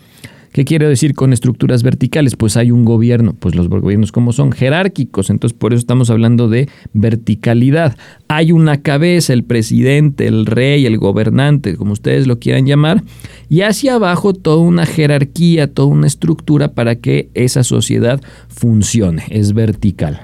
¿Qué 0.51 0.65
quiero 0.65 0.89
decir 0.89 1.13
con 1.13 1.31
estructuras 1.31 1.81
verticales? 1.81 2.35
Pues 2.35 2.57
hay 2.57 2.71
un 2.71 2.83
gobierno, 2.83 3.33
pues 3.33 3.55
los 3.55 3.69
gobiernos 3.69 4.11
como 4.11 4.33
son 4.33 4.51
jerárquicos, 4.51 5.29
entonces 5.29 5.57
por 5.57 5.73
eso 5.73 5.79
estamos 5.79 6.09
hablando 6.09 6.49
de 6.49 6.67
verticalidad. 6.93 7.95
Hay 8.27 8.51
una 8.51 8.81
cabeza, 8.81 9.31
el 9.31 9.45
presidente, 9.45 10.27
el 10.27 10.45
rey, 10.45 10.85
el 10.85 10.97
gobernante, 10.97 11.77
como 11.77 11.93
ustedes 11.93 12.27
lo 12.27 12.39
quieran 12.39 12.65
llamar, 12.65 13.03
y 13.47 13.61
hacia 13.61 13.95
abajo 13.95 14.33
toda 14.33 14.57
una 14.57 14.85
jerarquía, 14.85 15.73
toda 15.73 15.87
una 15.87 16.07
estructura 16.07 16.73
para 16.73 16.95
que 16.95 17.29
esa 17.33 17.63
sociedad 17.63 18.21
funcione, 18.49 19.23
es 19.29 19.53
vertical. 19.53 20.21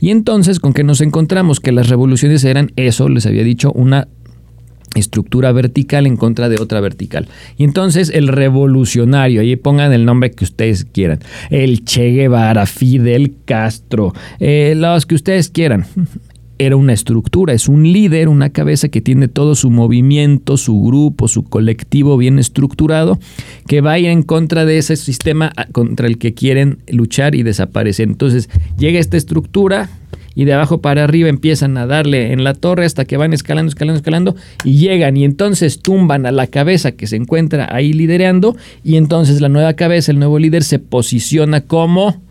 Y 0.00 0.10
entonces, 0.10 0.60
¿con 0.60 0.74
qué 0.74 0.84
nos 0.84 1.00
encontramos? 1.00 1.60
Que 1.60 1.72
las 1.72 1.88
revoluciones 1.88 2.44
eran 2.44 2.72
eso, 2.76 3.08
les 3.08 3.24
había 3.26 3.42
dicho, 3.42 3.72
una 3.72 4.08
estructura 4.94 5.52
vertical 5.52 6.06
en 6.06 6.16
contra 6.16 6.48
de 6.48 6.60
otra 6.60 6.80
vertical. 6.80 7.28
Y 7.56 7.64
entonces 7.64 8.10
el 8.10 8.28
revolucionario, 8.28 9.40
ahí 9.40 9.56
pongan 9.56 9.92
el 9.92 10.04
nombre 10.04 10.30
que 10.30 10.44
ustedes 10.44 10.84
quieran, 10.84 11.20
el 11.50 11.84
Che 11.84 12.10
Guevara, 12.10 12.66
Fidel 12.66 13.34
Castro, 13.44 14.12
eh, 14.40 14.74
los 14.76 15.06
que 15.06 15.14
ustedes 15.14 15.48
quieran. 15.48 15.86
Era 16.58 16.76
una 16.76 16.92
estructura, 16.92 17.54
es 17.54 17.66
un 17.66 17.82
líder, 17.82 18.28
una 18.28 18.50
cabeza 18.50 18.88
que 18.88 19.00
tiene 19.00 19.26
todo 19.26 19.56
su 19.56 19.68
movimiento, 19.70 20.56
su 20.56 20.80
grupo, 20.80 21.26
su 21.26 21.42
colectivo 21.42 22.16
bien 22.16 22.38
estructurado, 22.38 23.18
que 23.66 23.80
va 23.80 23.92
a 23.92 23.98
ir 23.98 24.10
en 24.10 24.22
contra 24.22 24.64
de 24.64 24.78
ese 24.78 24.94
sistema 24.94 25.52
contra 25.72 26.06
el 26.06 26.18
que 26.18 26.34
quieren 26.34 26.78
luchar 26.86 27.34
y 27.34 27.42
desaparecer. 27.42 28.06
Entonces 28.06 28.48
llega 28.78 29.00
esta 29.00 29.16
estructura, 29.16 29.90
y 30.34 30.44
de 30.44 30.52
abajo 30.52 30.80
para 30.80 31.04
arriba 31.04 31.28
empiezan 31.28 31.76
a 31.76 31.86
darle 31.86 32.32
en 32.32 32.44
la 32.44 32.54
torre 32.54 32.84
hasta 32.84 33.04
que 33.04 33.16
van 33.16 33.32
escalando, 33.32 33.68
escalando, 33.68 33.98
escalando 33.98 34.36
y 34.64 34.78
llegan 34.78 35.16
y 35.16 35.24
entonces 35.24 35.80
tumban 35.80 36.26
a 36.26 36.32
la 36.32 36.46
cabeza 36.46 36.92
que 36.92 37.06
se 37.06 37.16
encuentra 37.16 37.68
ahí 37.74 37.92
liderando 37.92 38.56
y 38.84 38.96
entonces 38.96 39.40
la 39.40 39.48
nueva 39.48 39.74
cabeza, 39.74 40.12
el 40.12 40.18
nuevo 40.18 40.38
líder 40.38 40.64
se 40.64 40.78
posiciona 40.78 41.62
como 41.62 42.22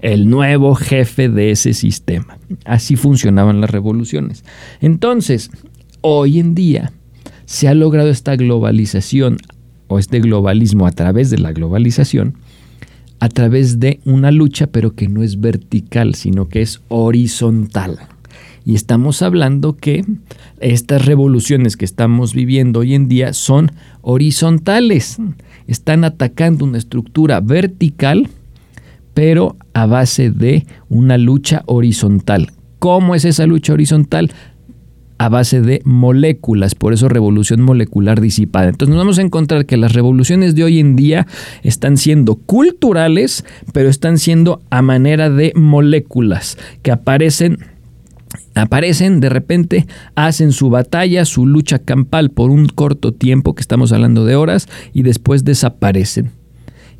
el 0.00 0.30
nuevo 0.30 0.74
jefe 0.74 1.28
de 1.28 1.50
ese 1.50 1.74
sistema. 1.74 2.38
Así 2.64 2.96
funcionaban 2.96 3.60
las 3.60 3.70
revoluciones. 3.70 4.44
Entonces, 4.80 5.50
hoy 6.00 6.38
en 6.38 6.54
día 6.54 6.92
se 7.44 7.68
ha 7.68 7.74
logrado 7.74 8.08
esta 8.08 8.36
globalización 8.36 9.38
o 9.88 9.98
este 9.98 10.20
globalismo 10.20 10.86
a 10.86 10.92
través 10.92 11.30
de 11.30 11.38
la 11.38 11.52
globalización, 11.52 12.34
a 13.20 13.28
través 13.28 13.78
de 13.78 14.00
una 14.04 14.30
lucha, 14.30 14.66
pero 14.66 14.94
que 14.94 15.08
no 15.08 15.22
es 15.22 15.40
vertical, 15.40 16.14
sino 16.14 16.48
que 16.48 16.62
es 16.62 16.80
horizontal. 16.88 17.98
Y 18.64 18.74
estamos 18.74 19.22
hablando 19.22 19.76
que 19.76 20.04
estas 20.60 21.04
revoluciones 21.04 21.76
que 21.76 21.84
estamos 21.84 22.34
viviendo 22.34 22.80
hoy 22.80 22.94
en 22.94 23.08
día 23.08 23.32
son 23.32 23.72
horizontales. 24.00 25.18
Están 25.66 26.04
atacando 26.04 26.64
una 26.64 26.78
estructura 26.78 27.40
vertical, 27.40 28.28
pero 29.14 29.56
a 29.74 29.86
base 29.86 30.30
de 30.30 30.66
una 30.88 31.18
lucha 31.18 31.62
horizontal. 31.66 32.50
¿Cómo 32.78 33.14
es 33.14 33.26
esa 33.26 33.46
lucha 33.46 33.74
horizontal? 33.74 34.30
A 35.20 35.28
base 35.28 35.60
de 35.60 35.82
moléculas, 35.84 36.74
por 36.74 36.94
eso 36.94 37.06
revolución 37.10 37.60
molecular 37.60 38.22
disipada. 38.22 38.70
Entonces 38.70 38.94
nos 38.94 39.04
vamos 39.04 39.18
a 39.18 39.22
encontrar 39.22 39.66
que 39.66 39.76
las 39.76 39.92
revoluciones 39.92 40.54
de 40.54 40.64
hoy 40.64 40.78
en 40.78 40.96
día 40.96 41.26
están 41.62 41.98
siendo 41.98 42.36
culturales, 42.36 43.44
pero 43.74 43.90
están 43.90 44.16
siendo 44.16 44.62
a 44.70 44.80
manera 44.80 45.28
de 45.28 45.52
moléculas 45.54 46.56
que 46.80 46.90
aparecen 46.90 47.58
aparecen 48.54 49.20
de 49.20 49.28
repente, 49.28 49.86
hacen 50.14 50.52
su 50.52 50.70
batalla, 50.70 51.26
su 51.26 51.46
lucha 51.46 51.80
campal 51.80 52.30
por 52.30 52.48
un 52.48 52.68
corto 52.68 53.12
tiempo, 53.12 53.54
que 53.54 53.60
estamos 53.60 53.92
hablando 53.92 54.24
de 54.24 54.36
horas, 54.36 54.68
y 54.94 55.02
después 55.02 55.44
desaparecen 55.44 56.39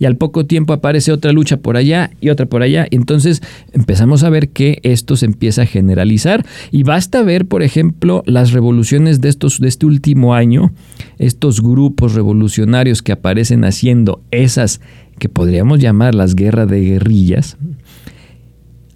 y 0.00 0.07
al 0.07 0.16
poco 0.16 0.47
tiempo 0.47 0.73
aparece 0.73 1.12
otra 1.12 1.30
lucha 1.30 1.59
por 1.59 1.76
allá 1.76 2.11
y 2.21 2.30
otra 2.30 2.47
por 2.47 2.62
allá. 2.62 2.87
Entonces 2.90 3.42
empezamos 3.73 4.25
a 4.25 4.30
ver 4.30 4.49
que 4.49 4.80
esto 4.83 5.14
se 5.14 5.26
empieza 5.26 5.62
a 5.62 5.66
generalizar 5.66 6.45
y 6.73 6.83
basta 6.83 7.23
ver, 7.23 7.47
por 7.47 7.62
ejemplo, 7.62 8.25
las 8.26 8.50
revoluciones 8.50 9.21
de, 9.21 9.28
estos, 9.28 9.61
de 9.61 9.69
este 9.69 9.87
último 9.87 10.35
año, 10.35 10.73
estos 11.19 11.62
grupos 11.62 12.14
revolucionarios 12.14 13.02
que 13.02 13.12
aparecen 13.12 13.64
haciendo 13.64 14.23
esas 14.30 14.80
que 15.19 15.28
podríamos 15.28 15.80
llamar 15.80 16.14
las 16.14 16.35
guerras 16.35 16.66
de 16.69 16.80
guerrillas, 16.80 17.59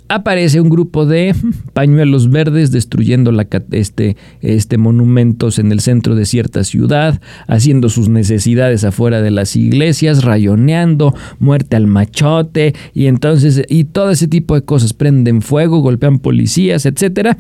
aparece 0.08 0.61
un 0.61 0.68
grupo 0.68 1.06
de 1.06 1.34
pañuelos 1.73 2.30
verdes 2.30 2.70
destruyendo 2.70 3.32
la, 3.32 3.46
este, 3.73 4.16
este, 4.40 4.78
monumentos 4.78 5.58
en 5.58 5.73
el 5.73 5.80
centro 5.80 6.14
de 6.14 6.26
cierta 6.26 6.64
ciudad, 6.64 7.20
haciendo 7.46 7.88
sus 7.88 8.08
necesidades 8.08 8.84
afuera 8.84 9.23
de 9.23 9.30
las 9.30 9.56
iglesias, 9.56 10.25
rayoneando, 10.25 11.14
muerte 11.38 11.76
al 11.76 11.87
machote, 11.87 12.75
y 12.92 13.06
entonces, 13.06 13.62
y 13.68 13.84
todo 13.84 14.11
ese 14.11 14.28
tipo 14.28 14.54
de 14.54 14.62
cosas, 14.62 14.92
prenden 14.92 15.42
fuego, 15.42 15.80
golpean 15.80 16.18
policías, 16.18 16.87
etcétera, 16.87 17.37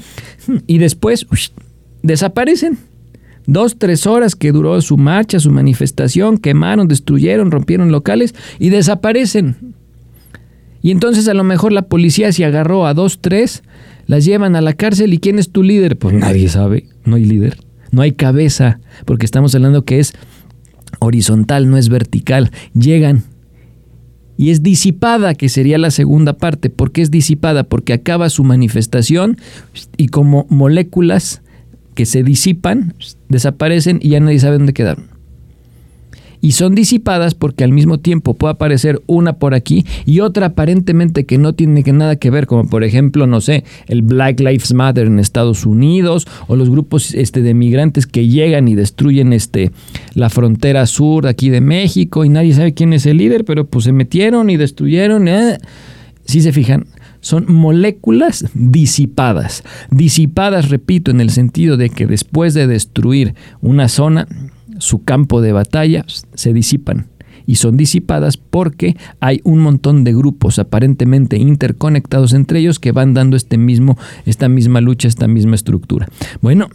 y 0.66 0.78
después 0.78 1.26
desaparecen. 2.02 2.78
Dos, 3.46 3.78
tres 3.78 4.06
horas 4.06 4.36
que 4.36 4.52
duró 4.52 4.80
su 4.80 4.96
marcha, 4.96 5.38
su 5.38 5.50
manifestación, 5.50 6.38
quemaron, 6.38 6.88
destruyeron, 6.88 7.50
rompieron 7.50 7.92
locales 7.92 8.34
y 8.58 8.70
desaparecen. 8.70 9.74
Y 10.84 10.90
entonces 10.90 11.28
a 11.28 11.34
lo 11.34 11.44
mejor 11.44 11.72
la 11.72 11.88
policía 11.88 12.30
se 12.30 12.44
agarró 12.44 12.86
a 12.86 12.92
dos, 12.92 13.18
tres, 13.22 13.62
las 14.04 14.26
llevan 14.26 14.54
a 14.54 14.60
la 14.60 14.74
cárcel 14.74 15.14
y 15.14 15.18
¿quién 15.18 15.38
es 15.38 15.48
tu 15.48 15.62
líder? 15.62 15.96
Pues 15.96 16.14
nadie 16.14 16.46
sabe, 16.50 16.88
no 17.06 17.16
hay 17.16 17.24
líder, 17.24 17.56
no 17.90 18.02
hay 18.02 18.12
cabeza, 18.12 18.80
porque 19.06 19.24
estamos 19.24 19.54
hablando 19.54 19.86
que 19.86 19.98
es 19.98 20.12
horizontal, 20.98 21.70
no 21.70 21.78
es 21.78 21.88
vertical. 21.88 22.50
Llegan 22.74 23.22
y 24.36 24.50
es 24.50 24.62
disipada, 24.62 25.32
que 25.32 25.48
sería 25.48 25.78
la 25.78 25.90
segunda 25.90 26.34
parte. 26.34 26.68
¿Por 26.68 26.92
qué 26.92 27.00
es 27.00 27.10
disipada? 27.10 27.64
Porque 27.64 27.94
acaba 27.94 28.28
su 28.28 28.44
manifestación 28.44 29.38
y 29.96 30.08
como 30.08 30.46
moléculas 30.50 31.40
que 31.94 32.04
se 32.04 32.22
disipan, 32.22 32.92
desaparecen 33.30 34.00
y 34.02 34.10
ya 34.10 34.20
nadie 34.20 34.38
sabe 34.38 34.58
dónde 34.58 34.74
quedaron 34.74 35.13
y 36.44 36.52
son 36.52 36.74
disipadas 36.74 37.34
porque 37.34 37.64
al 37.64 37.72
mismo 37.72 38.00
tiempo 38.00 38.34
puede 38.34 38.52
aparecer 38.52 39.00
una 39.06 39.38
por 39.38 39.54
aquí 39.54 39.86
y 40.04 40.20
otra 40.20 40.48
aparentemente 40.48 41.24
que 41.24 41.38
no 41.38 41.54
tiene 41.54 41.82
nada 41.90 42.16
que 42.16 42.28
ver, 42.28 42.46
como 42.46 42.68
por 42.68 42.84
ejemplo, 42.84 43.26
no 43.26 43.40
sé, 43.40 43.64
el 43.88 44.02
Black 44.02 44.40
Lives 44.40 44.74
Matter 44.74 45.06
en 45.06 45.18
Estados 45.18 45.64
Unidos 45.64 46.26
o 46.46 46.54
los 46.56 46.68
grupos 46.68 47.14
este, 47.14 47.40
de 47.40 47.54
migrantes 47.54 48.06
que 48.06 48.28
llegan 48.28 48.68
y 48.68 48.74
destruyen 48.74 49.32
este, 49.32 49.70
la 50.12 50.28
frontera 50.28 50.84
sur 50.84 51.26
aquí 51.26 51.48
de 51.48 51.62
México 51.62 52.26
y 52.26 52.28
nadie 52.28 52.52
sabe 52.52 52.74
quién 52.74 52.92
es 52.92 53.06
el 53.06 53.16
líder, 53.16 53.46
pero 53.46 53.64
pues 53.64 53.86
se 53.86 53.92
metieron 53.92 54.50
y 54.50 54.58
destruyeron. 54.58 55.28
¿eh? 55.28 55.56
Si 56.26 56.42
se 56.42 56.52
fijan, 56.52 56.84
son 57.20 57.50
moléculas 57.50 58.44
disipadas. 58.52 59.64
Disipadas, 59.90 60.68
repito, 60.68 61.10
en 61.10 61.22
el 61.22 61.30
sentido 61.30 61.78
de 61.78 61.88
que 61.88 62.06
después 62.06 62.52
de 62.52 62.66
destruir 62.66 63.34
una 63.62 63.88
zona, 63.88 64.28
su 64.84 65.02
campo 65.02 65.40
de 65.40 65.52
batalla, 65.52 66.04
se 66.34 66.52
disipan 66.52 67.08
y 67.46 67.56
son 67.56 67.76
disipadas 67.76 68.36
porque 68.36 68.96
hay 69.20 69.40
un 69.44 69.60
montón 69.60 70.04
de 70.04 70.12
grupos 70.12 70.58
aparentemente 70.58 71.36
interconectados 71.38 72.32
entre 72.34 72.60
ellos 72.60 72.78
que 72.78 72.92
van 72.92 73.14
dando 73.14 73.36
este 73.36 73.56
mismo, 73.56 73.98
esta 74.26 74.48
misma 74.48 74.80
lucha, 74.80 75.08
esta 75.08 75.26
misma 75.26 75.54
estructura. 75.54 76.06
Bueno, 76.42 76.68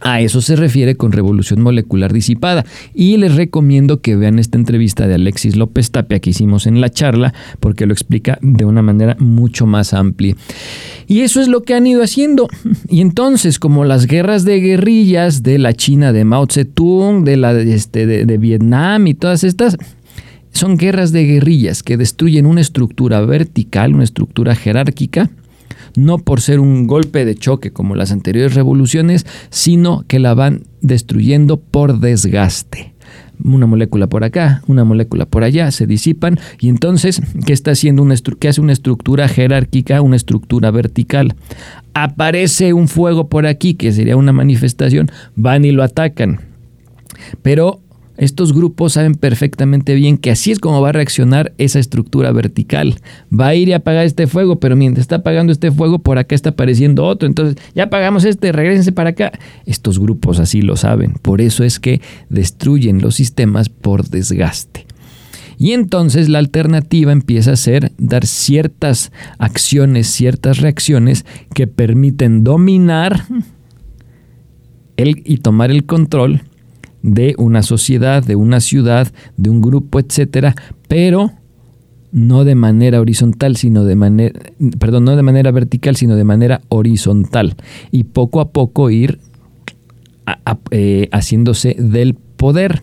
a 0.00 0.20
eso 0.20 0.40
se 0.40 0.56
refiere 0.56 0.96
con 0.96 1.12
revolución 1.12 1.60
molecular 1.60 2.12
disipada. 2.12 2.64
Y 2.94 3.16
les 3.16 3.34
recomiendo 3.34 4.00
que 4.00 4.16
vean 4.16 4.38
esta 4.38 4.58
entrevista 4.58 5.06
de 5.06 5.14
Alexis 5.14 5.56
López 5.56 5.90
Tapia 5.90 6.20
que 6.20 6.30
hicimos 6.30 6.66
en 6.66 6.80
la 6.80 6.90
charla, 6.90 7.34
porque 7.60 7.86
lo 7.86 7.92
explica 7.92 8.38
de 8.40 8.64
una 8.64 8.82
manera 8.82 9.16
mucho 9.18 9.66
más 9.66 9.94
amplia. 9.94 10.36
Y 11.06 11.20
eso 11.20 11.40
es 11.40 11.48
lo 11.48 11.62
que 11.62 11.74
han 11.74 11.86
ido 11.86 12.02
haciendo. 12.02 12.48
Y 12.88 13.00
entonces, 13.00 13.58
como 13.58 13.84
las 13.84 14.06
guerras 14.06 14.44
de 14.44 14.60
guerrillas 14.60 15.42
de 15.42 15.58
la 15.58 15.74
China 15.74 16.12
de 16.12 16.24
Mao 16.24 16.46
Zedong, 16.46 17.24
de 17.24 17.36
la 17.36 17.52
este, 17.52 18.06
de 18.06 18.38
Vietnam 18.38 19.06
y 19.06 19.14
todas 19.14 19.44
estas, 19.44 19.76
son 20.52 20.76
guerras 20.76 21.12
de 21.12 21.24
guerrillas 21.24 21.82
que 21.82 21.96
destruyen 21.96 22.46
una 22.46 22.60
estructura 22.60 23.20
vertical, 23.20 23.94
una 23.94 24.04
estructura 24.04 24.54
jerárquica, 24.54 25.30
no 25.96 26.18
por 26.18 26.40
ser 26.40 26.60
un 26.60 26.86
golpe 26.86 27.24
de 27.24 27.34
choque 27.34 27.72
como 27.72 27.94
las 27.94 28.12
anteriores 28.12 28.54
revoluciones, 28.54 29.26
sino 29.50 30.04
que 30.06 30.18
la 30.18 30.34
van 30.34 30.64
destruyendo 30.80 31.58
por 31.58 32.00
desgaste 32.00 32.94
una 33.44 33.66
molécula 33.66 34.06
por 34.06 34.24
acá, 34.24 34.62
una 34.66 34.84
molécula 34.84 35.26
por 35.26 35.44
allá, 35.44 35.70
se 35.70 35.86
disipan 35.86 36.38
y 36.58 36.68
entonces, 36.68 37.22
¿qué 37.46 37.52
está 37.52 37.72
haciendo 37.72 38.02
una 38.02 38.14
¿qué 38.38 38.48
hace 38.48 38.60
una 38.60 38.72
estructura 38.72 39.28
jerárquica, 39.28 40.02
una 40.02 40.16
estructura 40.16 40.70
vertical? 40.70 41.34
Aparece 41.94 42.72
un 42.72 42.88
fuego 42.88 43.28
por 43.28 43.46
aquí, 43.46 43.74
que 43.74 43.92
sería 43.92 44.16
una 44.16 44.32
manifestación, 44.32 45.10
van 45.36 45.64
y 45.64 45.72
lo 45.72 45.82
atacan. 45.82 46.40
Pero 47.42 47.80
estos 48.20 48.52
grupos 48.52 48.92
saben 48.92 49.14
perfectamente 49.14 49.94
bien 49.94 50.18
que 50.18 50.30
así 50.30 50.50
es 50.50 50.58
como 50.58 50.82
va 50.82 50.90
a 50.90 50.92
reaccionar 50.92 51.54
esa 51.56 51.78
estructura 51.78 52.30
vertical. 52.32 52.96
Va 53.32 53.46
a 53.46 53.54
ir 53.54 53.70
y 53.70 53.72
apagar 53.72 54.04
este 54.04 54.26
fuego, 54.26 54.60
pero 54.60 54.76
mientras 54.76 55.04
está 55.04 55.16
apagando 55.16 55.52
este 55.52 55.70
fuego, 55.70 56.00
por 56.00 56.18
acá 56.18 56.34
está 56.34 56.50
apareciendo 56.50 57.06
otro. 57.06 57.26
Entonces, 57.26 57.56
ya 57.74 57.84
apagamos 57.84 58.26
este, 58.26 58.52
regresense 58.52 58.92
para 58.92 59.10
acá. 59.10 59.32
Estos 59.64 59.98
grupos 59.98 60.38
así 60.38 60.60
lo 60.60 60.76
saben. 60.76 61.14
Por 61.22 61.40
eso 61.40 61.64
es 61.64 61.80
que 61.80 62.02
destruyen 62.28 63.00
los 63.00 63.14
sistemas 63.14 63.70
por 63.70 64.06
desgaste. 64.06 64.86
Y 65.56 65.72
entonces 65.72 66.28
la 66.28 66.40
alternativa 66.40 67.12
empieza 67.12 67.52
a 67.52 67.56
ser 67.56 67.92
dar 67.96 68.26
ciertas 68.26 69.12
acciones, 69.38 70.08
ciertas 70.08 70.58
reacciones 70.58 71.24
que 71.54 71.66
permiten 71.66 72.44
dominar 72.44 73.24
y 74.98 75.38
tomar 75.38 75.70
el 75.70 75.86
control 75.86 76.42
de 77.02 77.34
una 77.38 77.62
sociedad, 77.62 78.24
de 78.24 78.36
una 78.36 78.60
ciudad, 78.60 79.08
de 79.36 79.50
un 79.50 79.60
grupo, 79.60 80.00
etcétera, 80.00 80.54
pero 80.88 81.32
no 82.12 82.44
de 82.44 82.54
manera 82.54 83.00
horizontal, 83.00 83.56
sino 83.56 83.84
de 83.84 83.96
manera, 83.96 84.38
perdón, 84.78 85.04
no 85.04 85.16
de 85.16 85.22
manera 85.22 85.50
vertical, 85.50 85.96
sino 85.96 86.16
de 86.16 86.24
manera 86.24 86.60
horizontal. 86.68 87.56
Y 87.90 88.04
poco 88.04 88.40
a 88.40 88.50
poco 88.50 88.90
ir 88.90 89.20
eh, 90.70 91.08
haciéndose 91.12 91.76
del 91.78 92.14
poder. 92.14 92.82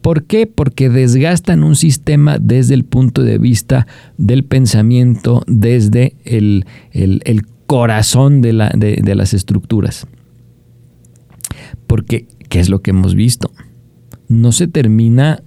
¿Por 0.00 0.24
qué? 0.24 0.46
Porque 0.46 0.90
desgastan 0.90 1.64
un 1.64 1.76
sistema 1.76 2.38
desde 2.38 2.74
el 2.74 2.84
punto 2.84 3.22
de 3.22 3.38
vista 3.38 3.86
del 4.18 4.44
pensamiento, 4.44 5.42
desde 5.46 6.14
el, 6.24 6.66
corazón 7.66 8.42
de, 8.42 8.52
la, 8.52 8.68
de 8.68 9.14
las 9.14 9.32
estructuras. 9.32 10.06
Porque 11.86 12.26
¿Qué 12.54 12.60
es 12.60 12.68
lo 12.68 12.82
que 12.82 12.92
hemos 12.92 13.16
visto? 13.16 13.50
No 14.28 14.52
se 14.52 14.68
termina 14.68 15.42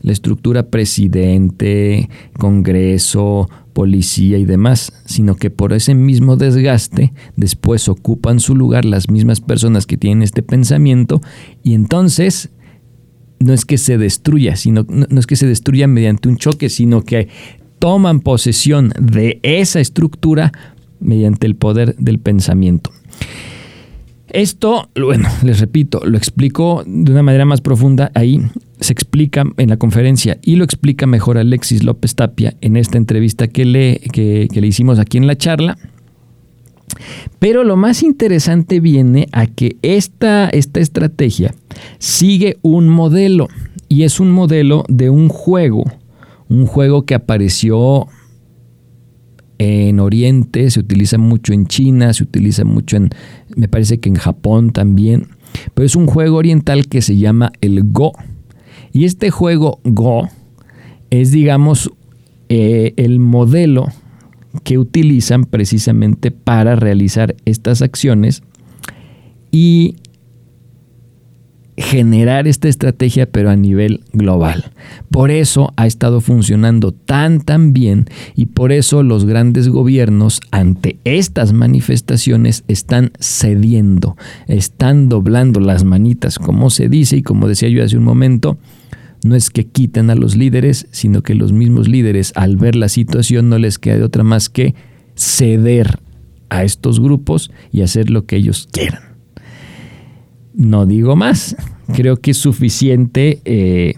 la 0.00 0.12
estructura 0.12 0.68
presidente, 0.68 2.08
Congreso, 2.38 3.50
policía 3.72 4.38
y 4.38 4.44
demás, 4.44 4.92
sino 5.04 5.34
que 5.34 5.50
por 5.50 5.72
ese 5.72 5.96
mismo 5.96 6.36
desgaste 6.36 7.12
después 7.34 7.88
ocupan 7.88 8.38
su 8.38 8.54
lugar 8.54 8.84
las 8.84 9.10
mismas 9.10 9.40
personas 9.40 9.86
que 9.86 9.96
tienen 9.96 10.22
este 10.22 10.44
pensamiento 10.44 11.20
y 11.64 11.74
entonces 11.74 12.50
no 13.40 13.52
es 13.52 13.64
que 13.64 13.76
se 13.76 13.98
destruya, 13.98 14.54
sino 14.54 14.86
no, 14.88 15.18
es 15.18 15.26
que 15.26 15.34
se 15.34 15.48
destruya 15.48 15.88
mediante 15.88 16.28
un 16.28 16.36
choque, 16.36 16.68
sino 16.68 17.02
que 17.02 17.26
toman 17.80 18.20
posesión 18.20 18.92
de 19.00 19.40
esa 19.42 19.80
estructura 19.80 20.52
mediante 21.00 21.48
el 21.48 21.56
poder 21.56 21.96
del 21.96 22.20
pensamiento. 22.20 22.92
Esto, 24.32 24.88
bueno, 24.98 25.28
les 25.44 25.60
repito, 25.60 26.00
lo 26.04 26.16
explico 26.16 26.82
de 26.86 27.12
una 27.12 27.22
manera 27.22 27.44
más 27.44 27.60
profunda 27.60 28.10
ahí, 28.14 28.40
se 28.80 28.92
explica 28.92 29.44
en 29.58 29.68
la 29.68 29.76
conferencia 29.76 30.38
y 30.42 30.56
lo 30.56 30.64
explica 30.64 31.06
mejor 31.06 31.36
Alexis 31.36 31.84
López 31.84 32.14
Tapia 32.14 32.54
en 32.62 32.76
esta 32.76 32.96
entrevista 32.96 33.46
que 33.46 33.66
le, 33.66 34.00
que, 34.12 34.48
le 34.50 34.66
hicimos 34.66 34.98
aquí 34.98 35.18
en 35.18 35.26
la 35.26 35.36
charla. 35.36 35.76
Pero 37.38 37.62
lo 37.62 37.76
más 37.76 38.02
interesante 38.02 38.80
viene 38.80 39.28
a 39.32 39.46
que 39.46 39.76
esta, 39.82 40.48
esta 40.48 40.80
estrategia 40.80 41.54
sigue 41.98 42.56
un 42.62 42.88
modelo 42.88 43.48
y 43.88 44.04
es 44.04 44.18
un 44.18 44.30
modelo 44.30 44.84
de 44.88 45.10
un 45.10 45.28
juego, 45.28 45.84
un 46.48 46.66
juego 46.66 47.04
que 47.04 47.14
apareció 47.14 48.08
en 49.62 50.00
Oriente, 50.00 50.70
se 50.70 50.80
utiliza 50.80 51.18
mucho 51.18 51.52
en 51.52 51.66
China, 51.66 52.12
se 52.12 52.24
utiliza 52.24 52.64
mucho 52.64 52.96
en, 52.96 53.10
me 53.56 53.68
parece 53.68 54.00
que 54.00 54.08
en 54.08 54.16
Japón 54.16 54.72
también, 54.72 55.28
pero 55.74 55.86
es 55.86 55.96
un 55.96 56.06
juego 56.06 56.36
oriental 56.36 56.86
que 56.88 57.02
se 57.02 57.16
llama 57.16 57.52
el 57.60 57.82
Go. 57.92 58.12
Y 58.92 59.04
este 59.04 59.30
juego 59.30 59.80
Go 59.84 60.28
es, 61.10 61.30
digamos, 61.30 61.90
eh, 62.48 62.94
el 62.96 63.18
modelo 63.18 63.86
que 64.64 64.78
utilizan 64.78 65.44
precisamente 65.44 66.30
para 66.30 66.76
realizar 66.76 67.34
estas 67.44 67.80
acciones 67.82 68.42
y 69.50 69.96
generar 71.76 72.46
esta 72.46 72.68
estrategia 72.68 73.26
pero 73.26 73.50
a 73.50 73.56
nivel 73.56 74.02
global. 74.12 74.72
Por 75.10 75.30
eso 75.30 75.72
ha 75.76 75.86
estado 75.86 76.20
funcionando 76.20 76.92
tan 76.92 77.40
tan 77.40 77.72
bien 77.72 78.06
y 78.36 78.46
por 78.46 78.72
eso 78.72 79.02
los 79.02 79.24
grandes 79.24 79.68
gobiernos 79.68 80.40
ante 80.50 80.98
estas 81.04 81.52
manifestaciones 81.52 82.64
están 82.68 83.12
cediendo, 83.18 84.16
están 84.48 85.08
doblando 85.08 85.60
las 85.60 85.84
manitas 85.84 86.38
como 86.38 86.70
se 86.70 86.88
dice 86.88 87.16
y 87.16 87.22
como 87.22 87.48
decía 87.48 87.68
yo 87.68 87.84
hace 87.84 87.96
un 87.96 88.04
momento, 88.04 88.58
no 89.24 89.36
es 89.36 89.50
que 89.50 89.66
quiten 89.66 90.10
a 90.10 90.14
los 90.14 90.36
líderes, 90.36 90.88
sino 90.90 91.22
que 91.22 91.34
los 91.34 91.52
mismos 91.52 91.88
líderes 91.88 92.32
al 92.34 92.56
ver 92.56 92.74
la 92.74 92.88
situación 92.88 93.48
no 93.48 93.58
les 93.58 93.78
queda 93.78 93.96
de 93.96 94.02
otra 94.02 94.24
más 94.24 94.48
que 94.48 94.74
ceder 95.14 96.00
a 96.50 96.64
estos 96.64 97.00
grupos 97.00 97.50
y 97.70 97.82
hacer 97.82 98.10
lo 98.10 98.26
que 98.26 98.36
ellos 98.36 98.68
quieran. 98.72 99.11
No 100.54 100.86
digo 100.86 101.16
más, 101.16 101.56
creo 101.94 102.16
que 102.16 102.32
es 102.32 102.36
suficiente 102.36 103.40
eh, 103.44 103.94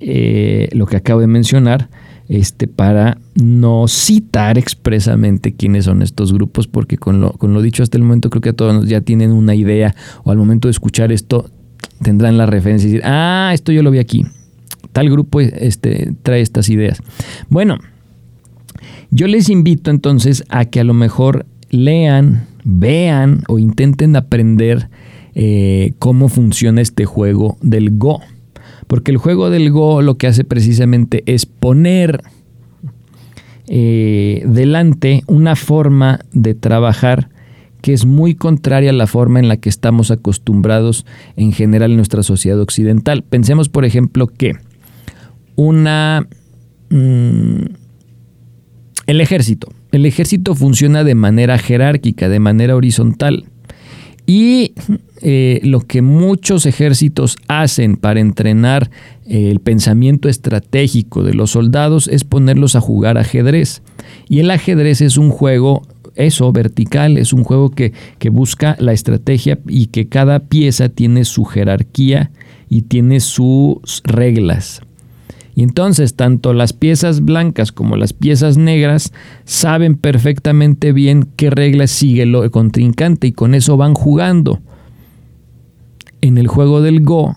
eh, 0.00 0.68
lo 0.72 0.86
que 0.86 0.96
acabo 0.96 1.20
de 1.20 1.26
mencionar 1.26 1.88
este, 2.28 2.66
para 2.66 3.18
no 3.34 3.88
citar 3.88 4.58
expresamente 4.58 5.54
quiénes 5.54 5.86
son 5.86 6.02
estos 6.02 6.32
grupos, 6.32 6.68
porque 6.68 6.98
con 6.98 7.20
lo, 7.20 7.32
con 7.32 7.54
lo 7.54 7.62
dicho 7.62 7.82
hasta 7.82 7.96
el 7.96 8.04
momento 8.04 8.28
creo 8.28 8.42
que 8.42 8.52
todos 8.52 8.86
ya 8.86 9.00
tienen 9.00 9.32
una 9.32 9.54
idea 9.54 9.94
o 10.24 10.30
al 10.30 10.36
momento 10.36 10.68
de 10.68 10.72
escuchar 10.72 11.10
esto 11.10 11.50
tendrán 12.02 12.36
la 12.36 12.46
referencia 12.46 12.88
y 12.88 12.92
decir, 12.92 13.06
ah, 13.06 13.50
esto 13.54 13.72
yo 13.72 13.82
lo 13.82 13.90
vi 13.90 13.98
aquí. 13.98 14.26
Tal 14.92 15.10
grupo 15.10 15.40
este, 15.40 16.12
trae 16.22 16.40
estas 16.40 16.68
ideas. 16.68 17.00
Bueno, 17.48 17.78
yo 19.10 19.26
les 19.26 19.48
invito 19.48 19.90
entonces 19.90 20.44
a 20.48 20.66
que 20.66 20.80
a 20.80 20.84
lo 20.84 20.94
mejor 20.94 21.46
lean, 21.70 22.46
vean 22.64 23.42
o 23.48 23.58
intenten 23.58 24.16
aprender 24.16 24.90
eh, 25.40 25.92
cómo 26.00 26.28
funciona 26.28 26.80
este 26.80 27.04
juego 27.04 27.58
del 27.62 27.96
Go. 27.96 28.20
Porque 28.88 29.12
el 29.12 29.18
juego 29.18 29.50
del 29.50 29.70
Go 29.70 30.02
lo 30.02 30.16
que 30.16 30.26
hace 30.26 30.42
precisamente 30.42 31.22
es 31.26 31.46
poner 31.46 32.24
eh, 33.68 34.42
delante 34.48 35.22
una 35.28 35.54
forma 35.54 36.18
de 36.32 36.56
trabajar 36.56 37.28
que 37.82 37.92
es 37.92 38.04
muy 38.04 38.34
contraria 38.34 38.90
a 38.90 38.94
la 38.94 39.06
forma 39.06 39.38
en 39.38 39.46
la 39.46 39.58
que 39.58 39.68
estamos 39.68 40.10
acostumbrados 40.10 41.06
en 41.36 41.52
general 41.52 41.92
en 41.92 41.98
nuestra 41.98 42.24
sociedad 42.24 42.58
occidental. 42.60 43.22
Pensemos, 43.22 43.68
por 43.68 43.84
ejemplo, 43.84 44.26
que 44.26 44.54
una... 45.54 46.26
Mm, 46.90 47.62
el 49.06 49.20
ejército. 49.20 49.68
El 49.92 50.04
ejército 50.04 50.56
funciona 50.56 51.04
de 51.04 51.14
manera 51.14 51.58
jerárquica, 51.58 52.28
de 52.28 52.40
manera 52.40 52.74
horizontal. 52.74 53.44
Y 54.30 54.74
eh, 55.22 55.58
lo 55.62 55.80
que 55.80 56.02
muchos 56.02 56.66
ejércitos 56.66 57.38
hacen 57.48 57.96
para 57.96 58.20
entrenar 58.20 58.90
eh, 59.26 59.50
el 59.50 59.60
pensamiento 59.60 60.28
estratégico 60.28 61.22
de 61.22 61.32
los 61.32 61.52
soldados 61.52 62.08
es 62.08 62.24
ponerlos 62.24 62.76
a 62.76 62.82
jugar 62.82 63.16
ajedrez. 63.16 63.80
Y 64.28 64.40
el 64.40 64.50
ajedrez 64.50 65.00
es 65.00 65.16
un 65.16 65.30
juego 65.30 65.82
eso, 66.14 66.52
vertical, 66.52 67.16
es 67.16 67.32
un 67.32 67.42
juego 67.42 67.70
que, 67.70 67.94
que 68.18 68.28
busca 68.28 68.76
la 68.80 68.92
estrategia 68.92 69.60
y 69.66 69.86
que 69.86 70.08
cada 70.08 70.40
pieza 70.40 70.90
tiene 70.90 71.24
su 71.24 71.46
jerarquía 71.46 72.30
y 72.68 72.82
tiene 72.82 73.20
sus 73.20 74.02
reglas. 74.04 74.82
Y 75.58 75.64
entonces 75.64 76.14
tanto 76.14 76.54
las 76.54 76.72
piezas 76.72 77.20
blancas 77.20 77.72
como 77.72 77.96
las 77.96 78.12
piezas 78.12 78.56
negras 78.56 79.12
saben 79.44 79.96
perfectamente 79.96 80.92
bien 80.92 81.30
qué 81.34 81.50
reglas 81.50 81.90
sigue 81.90 82.22
el 82.22 82.50
contrincante 82.52 83.26
y 83.26 83.32
con 83.32 83.56
eso 83.56 83.76
van 83.76 83.94
jugando. 83.94 84.60
En 86.20 86.38
el 86.38 86.46
juego 86.46 86.80
del 86.80 87.04
Go, 87.04 87.36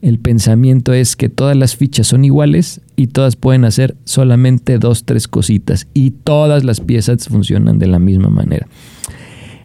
el 0.00 0.20
pensamiento 0.20 0.92
es 0.92 1.16
que 1.16 1.28
todas 1.28 1.56
las 1.56 1.74
fichas 1.74 2.06
son 2.06 2.24
iguales 2.24 2.80
y 2.94 3.08
todas 3.08 3.34
pueden 3.34 3.64
hacer 3.64 3.96
solamente 4.04 4.78
dos, 4.78 5.02
tres 5.02 5.26
cositas 5.26 5.88
y 5.92 6.12
todas 6.12 6.62
las 6.62 6.80
piezas 6.80 7.26
funcionan 7.26 7.80
de 7.80 7.88
la 7.88 7.98
misma 7.98 8.28
manera. 8.28 8.68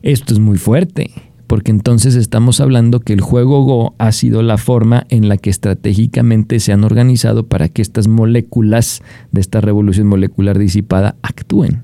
Esto 0.01 0.33
es 0.33 0.39
muy 0.39 0.57
fuerte, 0.57 1.11
porque 1.49 1.71
entonces 1.71 2.13
estamos 2.13 2.61
hablando 2.61 2.99
que 2.99 3.11
el 3.11 3.21
juego 3.21 3.63
Go 3.63 3.95
ha 3.97 4.11
sido 4.11 4.43
la 4.43 4.59
forma 4.59 5.07
en 5.09 5.27
la 5.27 5.37
que 5.37 5.49
estratégicamente 5.49 6.59
se 6.59 6.73
han 6.73 6.83
organizado 6.83 7.47
para 7.47 7.69
que 7.69 7.81
estas 7.81 8.07
moléculas 8.07 9.01
de 9.31 9.41
esta 9.41 9.59
revolución 9.59 10.05
molecular 10.05 10.59
disipada 10.59 11.15
actúen. 11.23 11.81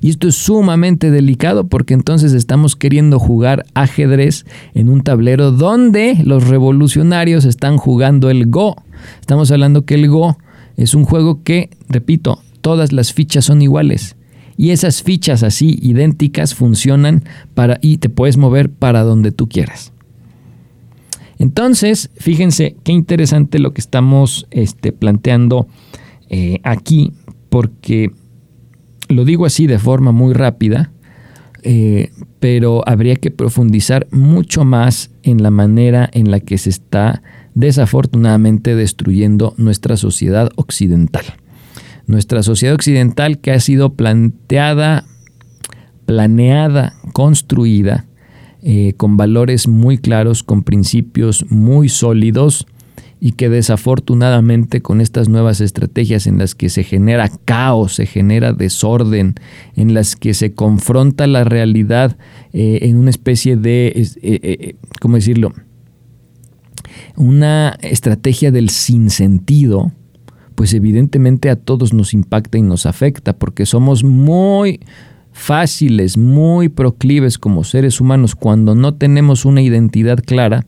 Y 0.00 0.08
esto 0.08 0.28
es 0.28 0.34
sumamente 0.34 1.10
delicado 1.10 1.66
porque 1.66 1.92
entonces 1.92 2.32
estamos 2.32 2.74
queriendo 2.74 3.18
jugar 3.18 3.66
ajedrez 3.74 4.46
en 4.72 4.88
un 4.88 5.02
tablero 5.02 5.52
donde 5.52 6.16
los 6.24 6.48
revolucionarios 6.48 7.44
están 7.44 7.76
jugando 7.76 8.30
el 8.30 8.46
Go. 8.46 8.76
Estamos 9.20 9.50
hablando 9.50 9.84
que 9.84 9.96
el 9.96 10.08
Go 10.08 10.38
es 10.78 10.94
un 10.94 11.04
juego 11.04 11.42
que, 11.42 11.68
repito, 11.86 12.40
todas 12.62 12.92
las 12.92 13.12
fichas 13.12 13.44
son 13.44 13.60
iguales. 13.60 14.16
Y 14.56 14.70
esas 14.70 15.02
fichas 15.02 15.42
así 15.42 15.78
idénticas 15.82 16.54
funcionan 16.54 17.24
para 17.54 17.78
y 17.80 17.98
te 17.98 18.08
puedes 18.08 18.36
mover 18.36 18.70
para 18.70 19.02
donde 19.02 19.32
tú 19.32 19.48
quieras. 19.48 19.92
Entonces, 21.38 22.10
fíjense 22.16 22.76
qué 22.84 22.92
interesante 22.92 23.58
lo 23.58 23.72
que 23.72 23.80
estamos 23.80 24.46
este, 24.50 24.92
planteando 24.92 25.66
eh, 26.28 26.60
aquí, 26.62 27.12
porque 27.48 28.12
lo 29.08 29.24
digo 29.24 29.44
así 29.44 29.66
de 29.66 29.78
forma 29.78 30.12
muy 30.12 30.34
rápida, 30.34 30.92
eh, 31.64 32.10
pero 32.40 32.82
habría 32.88 33.16
que 33.16 33.30
profundizar 33.30 34.06
mucho 34.10 34.64
más 34.64 35.10
en 35.22 35.42
la 35.42 35.50
manera 35.50 36.08
en 36.12 36.30
la 36.30 36.40
que 36.40 36.58
se 36.58 36.70
está 36.70 37.22
desafortunadamente 37.54 38.74
destruyendo 38.74 39.54
nuestra 39.56 39.96
sociedad 39.96 40.50
occidental. 40.56 41.24
Nuestra 42.06 42.42
sociedad 42.42 42.74
occidental 42.74 43.38
que 43.38 43.52
ha 43.52 43.60
sido 43.60 43.94
planteada, 43.94 45.04
planeada, 46.06 46.94
construida 47.12 48.06
eh, 48.62 48.94
con 48.96 49.16
valores 49.16 49.66
muy 49.66 49.98
claros, 49.98 50.42
con 50.42 50.62
principios 50.62 51.44
muy 51.50 51.88
sólidos, 51.88 52.66
y 53.24 53.32
que 53.32 53.48
desafortunadamente 53.48 54.82
con 54.82 55.00
estas 55.00 55.28
nuevas 55.28 55.60
estrategias 55.60 56.26
en 56.26 56.38
las 56.38 56.56
que 56.56 56.68
se 56.68 56.82
genera 56.82 57.30
caos, 57.44 57.94
se 57.94 58.06
genera 58.06 58.52
desorden, 58.52 59.36
en 59.76 59.94
las 59.94 60.16
que 60.16 60.34
se 60.34 60.54
confronta 60.54 61.28
la 61.28 61.44
realidad 61.44 62.16
eh, 62.52 62.80
en 62.82 62.96
una 62.96 63.10
especie 63.10 63.56
de, 63.56 63.92
eh, 64.22 64.74
¿cómo 65.00 65.14
decirlo? 65.14 65.52
Una 67.14 67.78
estrategia 67.80 68.50
del 68.50 68.70
sinsentido, 68.70 69.92
pues 70.54 70.74
evidentemente 70.74 71.50
a 71.50 71.56
todos 71.56 71.92
nos 71.92 72.14
impacta 72.14 72.58
y 72.58 72.62
nos 72.62 72.86
afecta 72.86 73.32
porque 73.32 73.66
somos 73.66 74.04
muy 74.04 74.80
fáciles, 75.32 76.16
muy 76.16 76.68
proclives 76.68 77.38
como 77.38 77.64
seres 77.64 78.00
humanos 78.00 78.34
cuando 78.34 78.74
no 78.74 78.94
tenemos 78.94 79.44
una 79.44 79.62
identidad 79.62 80.18
clara 80.24 80.66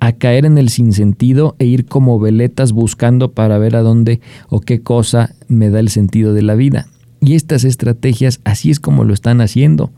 a 0.00 0.12
caer 0.12 0.46
en 0.46 0.58
el 0.58 0.68
sinsentido 0.68 1.54
e 1.58 1.64
ir 1.64 1.86
como 1.86 2.18
veletas 2.18 2.72
buscando 2.72 3.32
para 3.32 3.58
ver 3.58 3.76
a 3.76 3.82
dónde 3.82 4.20
o 4.48 4.60
qué 4.60 4.82
cosa 4.82 5.34
me 5.46 5.70
da 5.70 5.80
el 5.80 5.90
sentido 5.90 6.34
de 6.34 6.42
la 6.42 6.54
vida. 6.54 6.88
Y 7.20 7.34
estas 7.34 7.62
estrategias 7.62 8.40
así 8.42 8.72
es 8.72 8.80
como 8.80 9.04
lo 9.04 9.14
están 9.14 9.40
haciendo. 9.40 9.92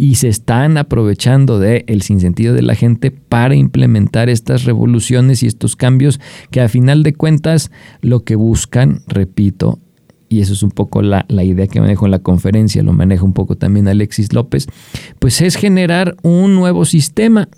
Y 0.00 0.14
se 0.14 0.28
están 0.28 0.78
aprovechando 0.78 1.58
del 1.58 1.84
el 1.86 2.00
sinsentido 2.00 2.54
de 2.54 2.62
la 2.62 2.74
gente 2.74 3.10
para 3.10 3.54
implementar 3.54 4.30
estas 4.30 4.64
revoluciones 4.64 5.42
y 5.42 5.46
estos 5.46 5.76
cambios 5.76 6.20
que 6.50 6.62
a 6.62 6.70
final 6.70 7.02
de 7.02 7.12
cuentas 7.12 7.70
lo 8.00 8.24
que 8.24 8.34
buscan, 8.34 9.02
repito, 9.08 9.78
y 10.30 10.40
eso 10.40 10.54
es 10.54 10.62
un 10.62 10.70
poco 10.70 11.02
la, 11.02 11.26
la, 11.28 11.44
idea 11.44 11.66
que 11.66 11.82
manejo 11.82 12.06
en 12.06 12.12
la 12.12 12.20
conferencia, 12.20 12.82
lo 12.82 12.94
maneja 12.94 13.24
un 13.24 13.34
poco 13.34 13.56
también 13.56 13.88
Alexis 13.88 14.32
López, 14.32 14.68
pues 15.18 15.42
es 15.42 15.56
generar 15.56 16.16
un 16.22 16.54
nuevo 16.54 16.86
sistema, 16.86 17.50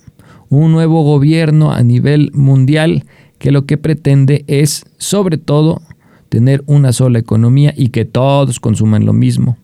un 0.49 0.73
nuevo 0.73 1.05
gobierno 1.05 1.71
a 1.71 1.85
nivel 1.85 2.33
mundial 2.35 3.05
que 3.39 3.53
lo 3.53 3.67
que 3.67 3.79
pretende 3.79 4.45
es, 4.49 4.85
sobre 4.99 5.39
todo, 5.39 5.81
tener 6.29 6.65
una 6.67 6.93
sola 6.93 7.21
economía 7.21 7.73
y 7.77 7.91
que 7.91 8.05
todos 8.05 8.59
consuman 8.59 9.07
lo 9.07 9.13
mismo, 9.13 9.59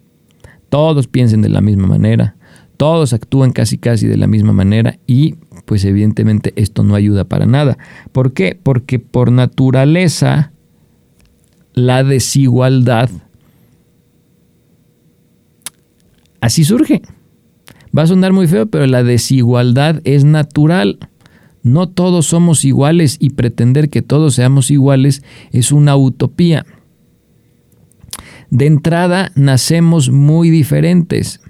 todos 0.68 1.08
piensen 1.08 1.42
de 1.42 1.48
la 1.48 1.60
misma 1.60 1.88
manera, 1.88 2.36
todos 2.78 3.12
actúen 3.12 3.50
casi 3.50 3.76
casi 3.76 4.06
de 4.06 4.16
la 4.16 4.26
misma 4.26 4.54
manera 4.54 4.98
y 5.06 5.34
pues 5.66 5.84
evidentemente 5.84 6.54
esto 6.56 6.84
no 6.84 6.94
ayuda 6.94 7.24
para 7.24 7.44
nada. 7.44 7.76
¿Por 8.12 8.32
qué? 8.32 8.58
Porque 8.60 8.98
por 8.98 9.30
naturaleza 9.30 10.52
la 11.74 12.02
desigualdad 12.04 13.10
así 16.40 16.64
surge. 16.64 17.02
Va 17.96 18.02
a 18.02 18.06
sonar 18.06 18.32
muy 18.32 18.46
feo, 18.46 18.66
pero 18.66 18.86
la 18.86 19.02
desigualdad 19.02 20.00
es 20.04 20.24
natural. 20.24 20.98
No 21.62 21.88
todos 21.88 22.26
somos 22.26 22.64
iguales 22.64 23.16
y 23.18 23.30
pretender 23.30 23.90
que 23.90 24.02
todos 24.02 24.36
seamos 24.36 24.70
iguales 24.70 25.22
es 25.50 25.72
una 25.72 25.96
utopía. 25.96 26.64
De 28.50 28.66
entrada, 28.66 29.32
nacemos 29.34 30.10
muy 30.10 30.48
diferentes. 30.50 31.40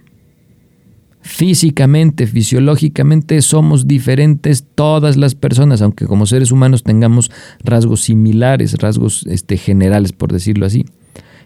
Físicamente, 1.28 2.26
fisiológicamente 2.26 3.42
somos 3.42 3.86
diferentes 3.86 4.64
todas 4.74 5.18
las 5.18 5.34
personas, 5.34 5.82
aunque 5.82 6.06
como 6.06 6.24
seres 6.24 6.52
humanos 6.52 6.84
tengamos 6.84 7.30
rasgos 7.62 8.00
similares, 8.00 8.78
rasgos 8.78 9.26
este, 9.26 9.58
generales, 9.58 10.12
por 10.12 10.32
decirlo 10.32 10.64
así 10.64 10.86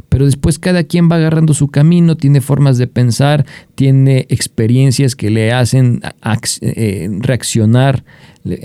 pero 0.08 0.26
después 0.26 0.58
cada 0.58 0.84
quien 0.84 1.10
va 1.10 1.16
agarrando 1.16 1.54
su 1.54 1.68
camino, 1.68 2.18
tiene 2.18 2.42
formas 2.42 2.76
de 2.76 2.86
pensar, 2.86 3.46
tiene 3.74 4.26
experiencias 4.28 5.16
que 5.16 5.30
le 5.30 5.52
hacen 5.52 6.02
eh, 6.60 7.08
reaccionar, 7.20 8.04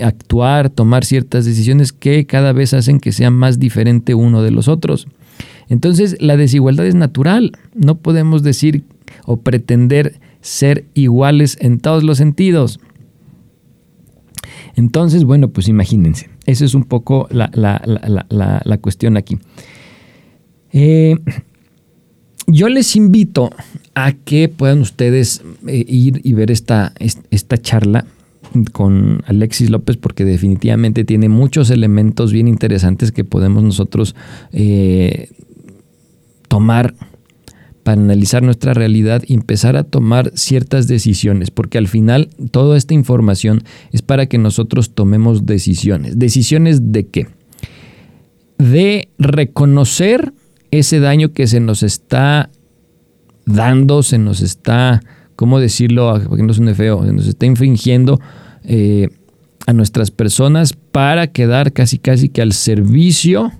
actuar, 0.02 0.68
tomar 0.68 1.06
ciertas 1.06 1.46
decisiones 1.46 1.94
que 1.94 2.26
cada 2.26 2.52
vez 2.52 2.74
hacen 2.74 3.00
que 3.00 3.12
sea 3.12 3.30
más 3.30 3.58
diferente 3.58 4.12
uno 4.12 4.42
de 4.42 4.50
los 4.50 4.68
otros. 4.68 5.08
Entonces 5.70 6.20
la 6.20 6.36
desigualdad 6.36 6.86
es 6.86 6.94
natural, 6.94 7.52
no 7.74 7.94
podemos 7.94 8.42
decir 8.42 8.84
o 9.24 9.38
pretender 9.38 10.20
ser 10.40 10.86
iguales 10.94 11.56
en 11.60 11.80
todos 11.80 12.02
los 12.04 12.18
sentidos. 12.18 12.80
Entonces, 14.76 15.24
bueno, 15.24 15.48
pues 15.48 15.68
imagínense, 15.68 16.30
esa 16.46 16.64
es 16.64 16.74
un 16.74 16.84
poco 16.84 17.26
la, 17.30 17.50
la 17.52 18.78
cuestión 18.78 19.16
aquí. 19.16 19.38
Eh, 20.72 21.16
yo 22.46 22.68
les 22.68 22.96
invito 22.96 23.50
a 23.94 24.12
que 24.12 24.48
puedan 24.48 24.80
ustedes 24.80 25.42
eh, 25.66 25.84
ir 25.86 26.20
y 26.24 26.32
ver 26.32 26.50
esta, 26.50 26.92
esta 27.30 27.58
charla 27.58 28.06
con 28.72 29.22
Alexis 29.26 29.68
López 29.68 29.98
porque 29.98 30.24
definitivamente 30.24 31.04
tiene 31.04 31.28
muchos 31.28 31.70
elementos 31.70 32.32
bien 32.32 32.48
interesantes 32.48 33.12
que 33.12 33.24
podemos 33.24 33.62
nosotros 33.62 34.14
eh, 34.52 35.28
tomar 36.48 36.94
para 37.88 38.02
analizar 38.02 38.42
nuestra 38.42 38.74
realidad 38.74 39.22
y 39.26 39.32
empezar 39.32 39.74
a 39.78 39.82
tomar 39.82 40.32
ciertas 40.34 40.88
decisiones, 40.88 41.50
porque 41.50 41.78
al 41.78 41.88
final 41.88 42.28
toda 42.50 42.76
esta 42.76 42.92
información 42.92 43.62
es 43.92 44.02
para 44.02 44.26
que 44.26 44.36
nosotros 44.36 44.90
tomemos 44.90 45.46
decisiones. 45.46 46.18
¿Decisiones 46.18 46.92
de 46.92 47.06
qué? 47.06 47.28
De 48.58 49.08
reconocer 49.16 50.34
ese 50.70 51.00
daño 51.00 51.32
que 51.32 51.46
se 51.46 51.60
nos 51.60 51.82
está 51.82 52.50
dando, 53.46 54.02
se 54.02 54.18
nos 54.18 54.42
está, 54.42 55.00
¿cómo 55.34 55.58
decirlo? 55.58 56.20
Porque 56.28 56.42
no 56.42 56.52
suene 56.52 56.74
feo, 56.74 57.06
se 57.06 57.12
nos 57.14 57.26
está 57.26 57.46
infringiendo 57.46 58.20
eh, 58.64 59.08
a 59.66 59.72
nuestras 59.72 60.10
personas 60.10 60.74
para 60.74 61.28
quedar 61.28 61.72
casi 61.72 61.96
casi 61.96 62.28
que 62.28 62.42
al 62.42 62.52
servicio 62.52 63.50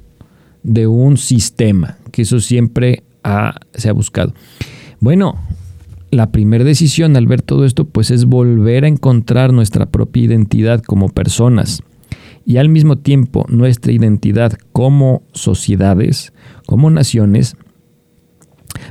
de 0.63 0.87
un 0.87 1.17
sistema, 1.17 1.97
que 2.13 2.21
eso 2.21 2.41
siempre 2.41 3.05
se 3.75 3.89
ha 3.89 3.93
buscado. 3.93 4.35
Bueno, 5.01 5.37
la 6.11 6.31
primera 6.33 6.65
decisión 6.65 7.17
al 7.17 7.27
ver 7.27 7.43
todo 7.43 7.65
esto, 7.65 7.85
pues 7.85 8.11
es 8.11 8.25
volver 8.25 8.85
a 8.85 8.89
encontrar 8.89 9.53
nuestra 9.53 9.87
propia 9.87 10.25
identidad 10.25 10.83
como 10.83 11.09
personas 11.09 11.83
y 12.49 12.57
al 12.57 12.71
mismo 12.71 12.97
tiempo 12.97 13.45
nuestra 13.51 13.93
identidad 13.93 14.55
como 14.73 15.23
sociedades, 15.33 16.33
como 16.65 16.89
naciones, 16.89 17.57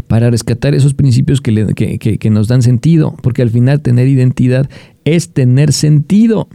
para 0.05 0.29
rescatar 0.29 0.75
esos 0.75 0.93
principios 0.93 1.41
que, 1.41 1.97
que, 1.97 2.29
nos 2.29 2.47
dan 2.47 2.61
sentido, 2.61 3.15
porque 3.23 3.41
al 3.41 3.49
final 3.49 3.81
tener 3.81 4.07
identidad 4.07 4.69
es 5.05 5.33
tener 5.33 5.73
sentido 5.73 6.49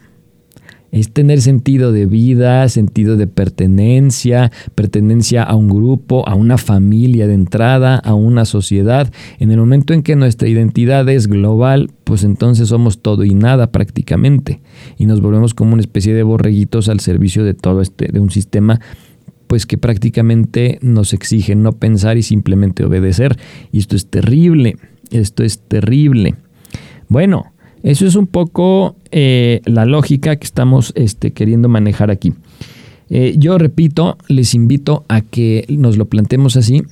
es 0.93 1.11
tener 1.11 1.41
sentido 1.41 1.91
de 1.91 2.05
vida, 2.05 2.69
sentido 2.69 3.17
de 3.17 3.27
pertenencia, 3.27 4.53
pertenencia 4.75 5.43
a 5.43 5.57
un 5.57 5.69
grupo, 5.69 6.29
a 6.29 6.35
una 6.35 6.59
familia 6.59 7.27
de 7.27 7.35
entrada, 7.35 7.97
a 7.97 8.15
una 8.15 8.45
sociedad. 8.45 9.11
En 9.39 9.51
el 9.51 9.59
momento 9.59 9.95
en 9.95 10.03
que 10.03 10.17
nuestra 10.17 10.49
identidad 10.49 11.09
es 11.09 11.29
global, 11.29 11.91
pues 12.05 12.25
entonces 12.25 12.69
somos 12.69 13.01
todo 13.01 13.25
y 13.25 13.35
nada 13.35 13.73
prácticamente 13.73 14.61
y 14.99 15.07
nos 15.07 15.23
volvemos 15.23 15.55
como 15.55 15.73
una 15.73 15.81
especie 15.81 16.13
de 16.13 16.23
borreguitos 16.23 16.91
al 16.91 17.01
servicio 17.01 17.43
de 17.43 17.55
todo 17.55 17.81
este 17.81 18.09
de 18.09 18.21
un 18.21 18.31
sistema 18.31 18.81
pues 19.47 19.67
que 19.67 19.79
prácticamente 19.79 20.79
nos 20.83 21.15
exige 21.15 21.55
no 21.55 21.73
pensar 21.73 22.19
y 22.19 22.23
simplemente 22.23 22.85
obedecer 22.85 23.39
y 23.71 23.79
esto 23.79 23.97
es 23.97 24.07
terrible, 24.07 24.77
esto 25.11 25.43
es 25.43 25.61
terrible. 25.61 26.37
Bueno, 27.09 27.52
eso 27.83 28.07
es 28.07 28.15
un 28.15 28.27
poco 28.27 28.97
eh, 29.11 29.61
la 29.65 29.85
lógica 29.85 30.37
que 30.37 30.45
estamos 30.45 30.93
este, 30.95 31.33
queriendo 31.33 31.69
manejar 31.69 32.11
aquí. 32.11 32.33
Eh, 33.11 33.35
yo 33.37 33.59
repito, 33.59 34.17
les 34.29 34.55
invito 34.55 35.05
a 35.09 35.21
que 35.21 35.67
nos 35.69 35.97
lo 35.97 36.07
planteemos 36.07 36.57
así 36.57 36.83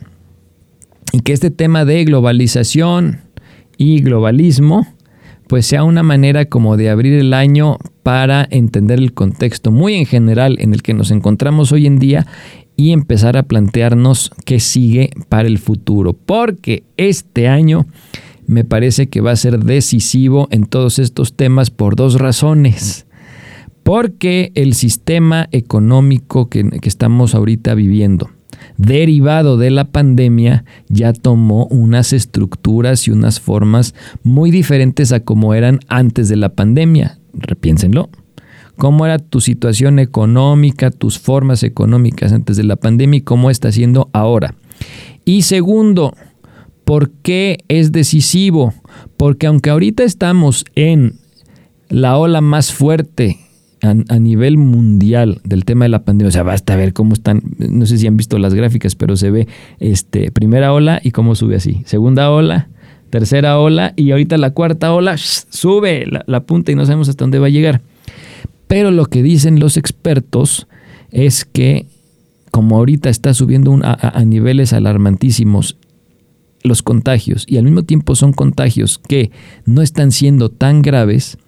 y 1.12 1.20
que 1.20 1.32
este 1.32 1.50
tema 1.50 1.84
de 1.84 2.04
globalización 2.04 3.20
y 3.78 4.02
globalismo 4.02 4.86
pues 5.46 5.66
sea 5.66 5.82
una 5.82 6.04
manera 6.04 6.44
como 6.44 6.76
de 6.76 6.90
abrir 6.90 7.14
el 7.14 7.34
año 7.34 7.78
para 8.04 8.46
entender 8.50 9.00
el 9.00 9.12
contexto 9.14 9.72
muy 9.72 9.94
en 9.94 10.06
general 10.06 10.56
en 10.60 10.74
el 10.74 10.82
que 10.82 10.94
nos 10.94 11.10
encontramos 11.10 11.72
hoy 11.72 11.86
en 11.86 11.98
día 11.98 12.26
y 12.76 12.92
empezar 12.92 13.36
a 13.36 13.42
plantearnos 13.42 14.30
qué 14.44 14.60
sigue 14.60 15.10
para 15.28 15.48
el 15.48 15.58
futuro. 15.58 16.12
Porque 16.12 16.84
este 16.96 17.48
año 17.48 17.86
me 18.50 18.64
parece 18.64 19.08
que 19.08 19.20
va 19.20 19.30
a 19.30 19.36
ser 19.36 19.62
decisivo 19.62 20.48
en 20.50 20.66
todos 20.66 20.98
estos 20.98 21.34
temas 21.34 21.70
por 21.70 21.94
dos 21.94 22.18
razones. 22.18 23.06
Porque 23.84 24.50
el 24.56 24.74
sistema 24.74 25.46
económico 25.52 26.48
que, 26.48 26.68
estamos 26.82 27.36
ahorita 27.36 27.74
viviendo, 27.74 28.28
derivado 28.76 29.56
de 29.56 29.70
la 29.70 29.84
pandemia, 29.84 30.64
ya 30.88 31.12
tomó 31.12 31.66
unas 31.66 32.12
estructuras 32.12 33.06
y 33.06 33.12
unas 33.12 33.38
formas 33.38 33.94
muy 34.24 34.50
diferentes 34.50 35.12
a 35.12 35.20
como 35.20 35.54
eran 35.54 35.78
antes 35.86 36.28
de 36.28 36.34
la 36.34 36.48
pandemia. 36.48 37.20
Repiénsenlo. 37.32 38.10
¿Cómo 38.76 39.06
era 39.06 39.20
tu 39.20 39.40
situación 39.40 40.00
económica, 40.00 40.90
tus 40.90 41.20
formas 41.20 41.62
económicas 41.62 42.32
antes 42.32 42.56
de 42.56 42.64
la 42.64 42.74
pandemia 42.74 43.18
y 43.18 43.22
cómo 43.22 43.48
está 43.48 43.70
siendo 43.70 44.10
ahora? 44.12 44.56
Y 45.24 45.42
segundo, 45.42 46.14
¿Por 46.90 47.12
qué 47.22 47.60
es 47.68 47.92
decisivo? 47.92 48.74
Porque 49.16 49.46
aunque 49.46 49.70
ahorita 49.70 50.02
estamos 50.02 50.64
en 50.74 51.20
la 51.88 52.18
ola 52.18 52.40
más 52.40 52.72
fuerte 52.72 53.38
a, 53.80 53.94
nivel 54.18 54.58
mundial 54.58 55.40
del 55.44 55.64
tema 55.64 55.84
de 55.84 55.90
la 55.90 56.02
pandemia, 56.02 56.30
o 56.30 56.32
sea, 56.32 56.42
basta 56.42 56.74
ver 56.74 56.92
cómo 56.92 57.12
están, 57.12 57.44
no 57.58 57.86
sé 57.86 57.96
si 57.96 58.08
han 58.08 58.16
visto 58.16 58.40
las 58.40 58.54
gráficas, 58.54 58.96
pero 58.96 59.14
se 59.14 59.30
ve 59.30 59.46
este, 59.78 60.32
primera 60.32 60.72
ola 60.72 61.00
y 61.00 61.12
cómo 61.12 61.36
sube 61.36 61.54
así, 61.54 61.82
segunda 61.84 62.28
ola, 62.28 62.70
tercera 63.10 63.60
ola 63.60 63.92
y 63.94 64.10
ahorita 64.10 64.36
la 64.36 64.50
cuarta 64.50 64.92
ola 64.92 65.16
sube 65.16 66.06
la, 66.26 66.40
punta 66.40 66.72
y 66.72 66.74
no 66.74 66.86
sabemos 66.86 67.08
hasta 67.08 67.22
dónde 67.22 67.38
va 67.38 67.46
a 67.46 67.50
llegar. 67.50 67.82
Pero 68.66 68.90
lo 68.90 69.06
que 69.06 69.22
dicen 69.22 69.60
los 69.60 69.76
expertos 69.76 70.66
es 71.12 71.44
que 71.44 71.86
como 72.50 72.78
ahorita 72.78 73.10
está 73.10 73.32
subiendo 73.32 73.78
a 73.80 74.24
niveles 74.24 74.72
alarmantísimos 74.72 75.76
los 76.62 76.82
contagios 76.82 77.44
y 77.48 77.56
al 77.56 77.64
mismo 77.64 77.84
tiempo 77.84 78.14
son 78.14 78.32
contagios 78.32 78.98
que 78.98 79.30
no 79.64 79.82
están 79.82 80.12
siendo 80.12 80.50
tan 80.50 80.82
graves, 80.82 81.38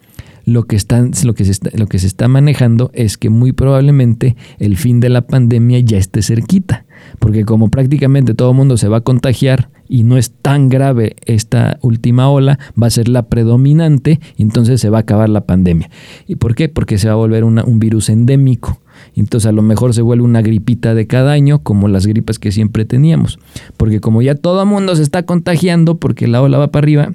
lo 0.45 0.63
que, 0.63 0.75
están, 0.75 1.11
lo, 1.23 1.33
que 1.33 1.45
se 1.45 1.51
está, 1.51 1.69
lo 1.73 1.87
que 1.87 1.99
se 1.99 2.07
está 2.07 2.27
manejando 2.27 2.91
es 2.93 3.17
que 3.17 3.29
muy 3.29 3.53
probablemente 3.53 4.35
el 4.59 4.75
fin 4.75 4.99
de 4.99 5.09
la 5.09 5.21
pandemia 5.21 5.79
ya 5.79 5.97
esté 5.97 6.21
cerquita, 6.21 6.85
porque 7.19 7.45
como 7.45 7.69
prácticamente 7.69 8.33
todo 8.33 8.51
el 8.51 8.57
mundo 8.57 8.75
se 8.75 8.89
va 8.89 8.97
a 8.97 9.01
contagiar 9.01 9.69
y 9.87 10.03
no 10.03 10.17
es 10.17 10.31
tan 10.31 10.69
grave 10.69 11.15
esta 11.25 11.77
última 11.81 12.29
ola, 12.29 12.59
va 12.81 12.87
a 12.87 12.91
ser 12.91 13.07
la 13.07 13.27
predominante 13.27 14.19
y 14.35 14.41
entonces 14.41 14.81
se 14.81 14.89
va 14.89 14.97
a 14.97 15.01
acabar 15.01 15.29
la 15.29 15.45
pandemia. 15.45 15.89
¿Y 16.27 16.35
por 16.35 16.55
qué? 16.55 16.67
Porque 16.67 16.97
se 16.97 17.07
va 17.07 17.13
a 17.13 17.17
volver 17.17 17.43
un 17.43 17.79
virus 17.79 18.09
endémico. 18.09 18.82
Entonces 19.15 19.47
a 19.47 19.51
lo 19.51 19.61
mejor 19.61 19.93
se 19.93 20.01
vuelve 20.01 20.23
una 20.23 20.41
gripita 20.41 20.93
de 20.93 21.07
cada 21.07 21.31
año, 21.31 21.59
como 21.59 21.87
las 21.87 22.05
gripas 22.05 22.39
que 22.39 22.51
siempre 22.51 22.85
teníamos. 22.85 23.39
Porque 23.77 23.99
como 23.99 24.21
ya 24.21 24.35
todo 24.35 24.61
el 24.61 24.69
mundo 24.69 24.95
se 24.95 25.03
está 25.03 25.23
contagiando 25.23 25.95
porque 25.95 26.27
la 26.27 26.41
ola 26.41 26.57
va 26.57 26.71
para 26.71 26.85
arriba 26.85 27.13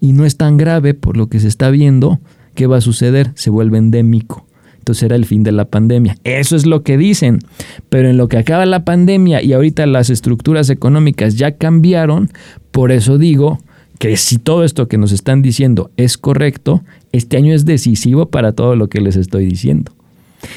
y 0.00 0.12
no 0.12 0.24
es 0.24 0.36
tan 0.36 0.56
grave 0.56 0.94
por 0.94 1.16
lo 1.16 1.28
que 1.28 1.40
se 1.40 1.48
está 1.48 1.70
viendo, 1.70 2.20
¿qué 2.54 2.66
va 2.66 2.78
a 2.78 2.82
suceder? 2.82 3.32
Se 3.34 3.50
vuelve 3.50 3.78
endémico 3.78 4.46
entonces 4.86 5.02
era 5.02 5.16
el 5.16 5.24
fin 5.24 5.42
de 5.42 5.50
la 5.50 5.64
pandemia. 5.64 6.16
Eso 6.22 6.54
es 6.54 6.64
lo 6.64 6.84
que 6.84 6.96
dicen. 6.96 7.40
Pero 7.88 8.08
en 8.08 8.16
lo 8.16 8.28
que 8.28 8.38
acaba 8.38 8.64
la 8.66 8.84
pandemia 8.84 9.42
y 9.42 9.52
ahorita 9.52 9.84
las 9.84 10.10
estructuras 10.10 10.70
económicas 10.70 11.34
ya 11.34 11.56
cambiaron, 11.56 12.30
por 12.70 12.92
eso 12.92 13.18
digo 13.18 13.58
que 13.98 14.16
si 14.16 14.38
todo 14.38 14.62
esto 14.62 14.86
que 14.86 14.96
nos 14.96 15.10
están 15.10 15.42
diciendo 15.42 15.90
es 15.96 16.16
correcto, 16.16 16.84
este 17.10 17.36
año 17.36 17.52
es 17.52 17.64
decisivo 17.64 18.26
para 18.26 18.52
todo 18.52 18.76
lo 18.76 18.88
que 18.88 19.00
les 19.00 19.16
estoy 19.16 19.46
diciendo. 19.46 19.90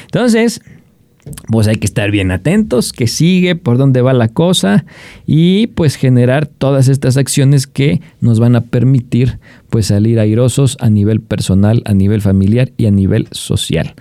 Entonces, 0.04 0.60
pues 1.48 1.68
hay 1.68 1.76
que 1.76 1.86
estar 1.86 2.10
bien 2.10 2.30
atentos, 2.30 2.92
que 2.92 3.06
sigue, 3.06 3.56
por 3.56 3.78
dónde 3.78 4.02
va 4.02 4.12
la 4.12 4.28
cosa 4.28 4.84
y 5.26 5.68
pues 5.68 5.96
generar 5.96 6.46
todas 6.46 6.88
estas 6.88 7.16
acciones 7.16 7.66
que 7.66 8.00
nos 8.20 8.40
van 8.40 8.56
a 8.56 8.62
permitir 8.62 9.38
pues 9.70 9.86
salir 9.86 10.18
airosos 10.18 10.76
a 10.80 10.90
nivel 10.90 11.20
personal, 11.20 11.82
a 11.86 11.94
nivel 11.94 12.20
familiar 12.20 12.72
y 12.76 12.86
a 12.86 12.90
nivel 12.90 13.28
social. 13.30 13.94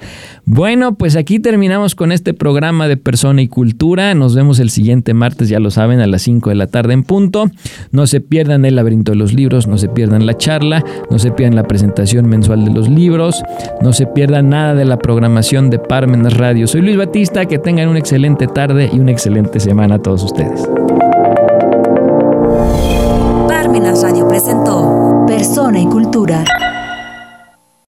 Bueno, 0.45 0.95
pues 0.95 1.15
aquí 1.15 1.39
terminamos 1.39 1.93
con 1.93 2.12
este 2.12 2.34
programa 2.34 2.88
de 2.88 2.97
persona 2.97 3.43
y 3.43 3.47
cultura. 3.47 4.15
Nos 4.15 4.36
vemos 4.36 4.60
el 4.60 4.71
siguiente 4.71 5.13
martes, 5.13 5.47
ya 5.47 5.60
lo 5.60 5.69
saben, 5.69 5.99
a 5.99 6.08
las 6.08 6.23
5 6.23 6.49
de 6.49 6.55
la 6.55 6.67
tarde 6.67 6.93
en 6.93 7.03
punto. 7.03 7.51
No 7.91 8.08
se 8.08 8.19
pierdan 8.19 8.65
el 8.65 8.75
laberinto 8.75 9.12
de 9.12 9.17
los 9.17 9.34
libros, 9.34 9.67
no 9.67 9.77
se 9.77 9.89
pierdan 9.89 10.25
la 10.25 10.36
charla, 10.36 10.84
no 11.12 11.19
se 11.19 11.32
pierdan 11.32 11.55
la 11.55 11.67
presentación 11.67 12.27
mensual 12.27 12.65
de 12.65 12.71
los 12.71 12.89
libros, 12.89 13.43
no 13.82 13.93
se 13.93 14.08
pierdan 14.08 14.49
nada 14.49 14.73
de 14.73 14.86
la 14.86 14.97
programación 14.97 15.69
de 15.69 15.77
Parmenas 15.77 16.36
Radio. 16.36 16.65
Soy 16.65 16.82
Luis 16.82 16.97
Que 17.12 17.58
tengan 17.58 17.89
una 17.89 17.98
excelente 17.98 18.45
tarde 18.45 18.88
y 18.93 19.00
una 19.00 19.12
excelente 19.12 19.60
semana 19.60 19.95
a 19.95 20.00
todos 20.00 20.24
ustedes. 20.24 20.69
Parmenas 23.48 24.04
Radio 24.04 24.28
presentó 24.28 25.26
Persona 25.26 25.80
y 25.80 25.88
Cultura. 25.88 26.43